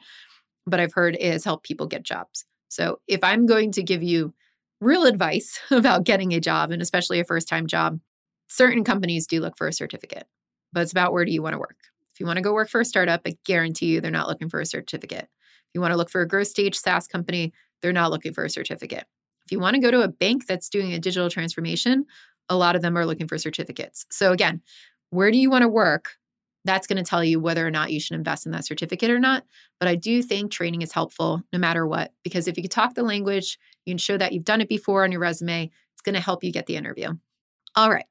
But 0.66 0.80
I've 0.80 0.92
heard 0.92 1.14
it 1.14 1.32
has 1.32 1.44
helped 1.44 1.64
people 1.64 1.86
get 1.86 2.02
jobs. 2.02 2.44
So 2.68 2.98
if 3.06 3.22
I'm 3.22 3.46
going 3.46 3.72
to 3.72 3.82
give 3.82 4.02
you 4.02 4.34
real 4.80 5.04
advice 5.04 5.58
about 5.70 6.04
getting 6.04 6.32
a 6.32 6.40
job 6.40 6.70
and 6.70 6.82
especially 6.82 7.20
a 7.20 7.24
first 7.24 7.48
time 7.48 7.66
job, 7.66 8.00
certain 8.48 8.84
companies 8.84 9.26
do 9.26 9.40
look 9.40 9.56
for 9.56 9.66
a 9.66 9.72
certificate, 9.72 10.26
but 10.72 10.82
it's 10.82 10.92
about 10.92 11.12
where 11.12 11.24
do 11.24 11.32
you 11.32 11.42
want 11.42 11.54
to 11.54 11.58
work. 11.58 11.76
If 12.12 12.20
you 12.20 12.26
want 12.26 12.36
to 12.36 12.42
go 12.42 12.52
work 12.52 12.68
for 12.68 12.80
a 12.80 12.84
startup, 12.84 13.22
I 13.26 13.36
guarantee 13.44 13.86
you 13.86 14.00
they're 14.00 14.10
not 14.10 14.28
looking 14.28 14.48
for 14.48 14.60
a 14.60 14.66
certificate. 14.66 15.24
If 15.24 15.70
you 15.74 15.80
want 15.80 15.92
to 15.92 15.96
look 15.96 16.10
for 16.10 16.20
a 16.20 16.28
growth 16.28 16.46
stage 16.46 16.76
SaaS 16.76 17.08
company, 17.08 17.52
they're 17.84 17.92
not 17.92 18.10
looking 18.10 18.32
for 18.32 18.46
a 18.46 18.50
certificate. 18.50 19.04
If 19.44 19.52
you 19.52 19.60
want 19.60 19.74
to 19.74 19.80
go 19.80 19.90
to 19.90 20.00
a 20.00 20.08
bank 20.08 20.46
that's 20.46 20.70
doing 20.70 20.94
a 20.94 20.98
digital 20.98 21.28
transformation, 21.28 22.06
a 22.48 22.56
lot 22.56 22.76
of 22.76 22.80
them 22.80 22.96
are 22.96 23.04
looking 23.04 23.28
for 23.28 23.36
certificates. 23.36 24.06
So, 24.10 24.32
again, 24.32 24.62
where 25.10 25.30
do 25.30 25.36
you 25.36 25.50
want 25.50 25.62
to 25.62 25.68
work? 25.68 26.16
That's 26.64 26.86
going 26.86 26.96
to 26.96 27.08
tell 27.08 27.22
you 27.22 27.38
whether 27.38 27.66
or 27.66 27.70
not 27.70 27.92
you 27.92 28.00
should 28.00 28.16
invest 28.16 28.46
in 28.46 28.52
that 28.52 28.64
certificate 28.64 29.10
or 29.10 29.18
not. 29.18 29.44
But 29.78 29.88
I 29.88 29.96
do 29.96 30.22
think 30.22 30.50
training 30.50 30.80
is 30.80 30.92
helpful 30.92 31.42
no 31.52 31.58
matter 31.58 31.86
what, 31.86 32.14
because 32.22 32.48
if 32.48 32.56
you 32.56 32.62
can 32.62 32.70
talk 32.70 32.94
the 32.94 33.02
language, 33.02 33.58
you 33.84 33.90
can 33.90 33.98
show 33.98 34.16
that 34.16 34.32
you've 34.32 34.46
done 34.46 34.62
it 34.62 34.68
before 34.70 35.04
on 35.04 35.12
your 35.12 35.20
resume, 35.20 35.70
it's 35.92 36.02
going 36.02 36.14
to 36.14 36.22
help 36.22 36.42
you 36.42 36.52
get 36.52 36.64
the 36.64 36.76
interview. 36.76 37.10
All 37.76 37.90
right. 37.90 38.06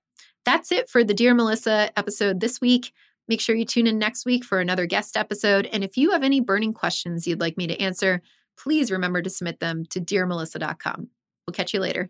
That's 0.46 0.72
it 0.72 0.88
for 0.88 1.04
the 1.04 1.16
Dear 1.16 1.34
Melissa 1.34 1.90
episode 1.98 2.42
this 2.42 2.62
week. 2.62 2.94
Make 3.28 3.42
sure 3.42 3.56
you 3.56 3.66
tune 3.66 3.88
in 3.88 3.98
next 3.98 4.24
week 4.24 4.44
for 4.44 4.60
another 4.60 4.86
guest 4.86 5.18
episode. 5.18 5.68
And 5.72 5.84
if 5.84 5.98
you 5.98 6.12
have 6.12 6.22
any 6.22 6.42
burning 6.42 6.74
questions 6.74 7.26
you'd 7.26 7.40
like 7.40 7.58
me 7.58 7.66
to 7.66 7.80
answer, 7.82 8.22
please 8.58 8.92
remember 8.92 9.22
to 9.22 9.30
submit 9.30 9.60
them 9.60 9.86
to 9.90 10.00
dearmelissa.com. 10.00 11.10
We'll 11.48 11.54
catch 11.54 11.74
you 11.74 11.80
later. 11.80 12.10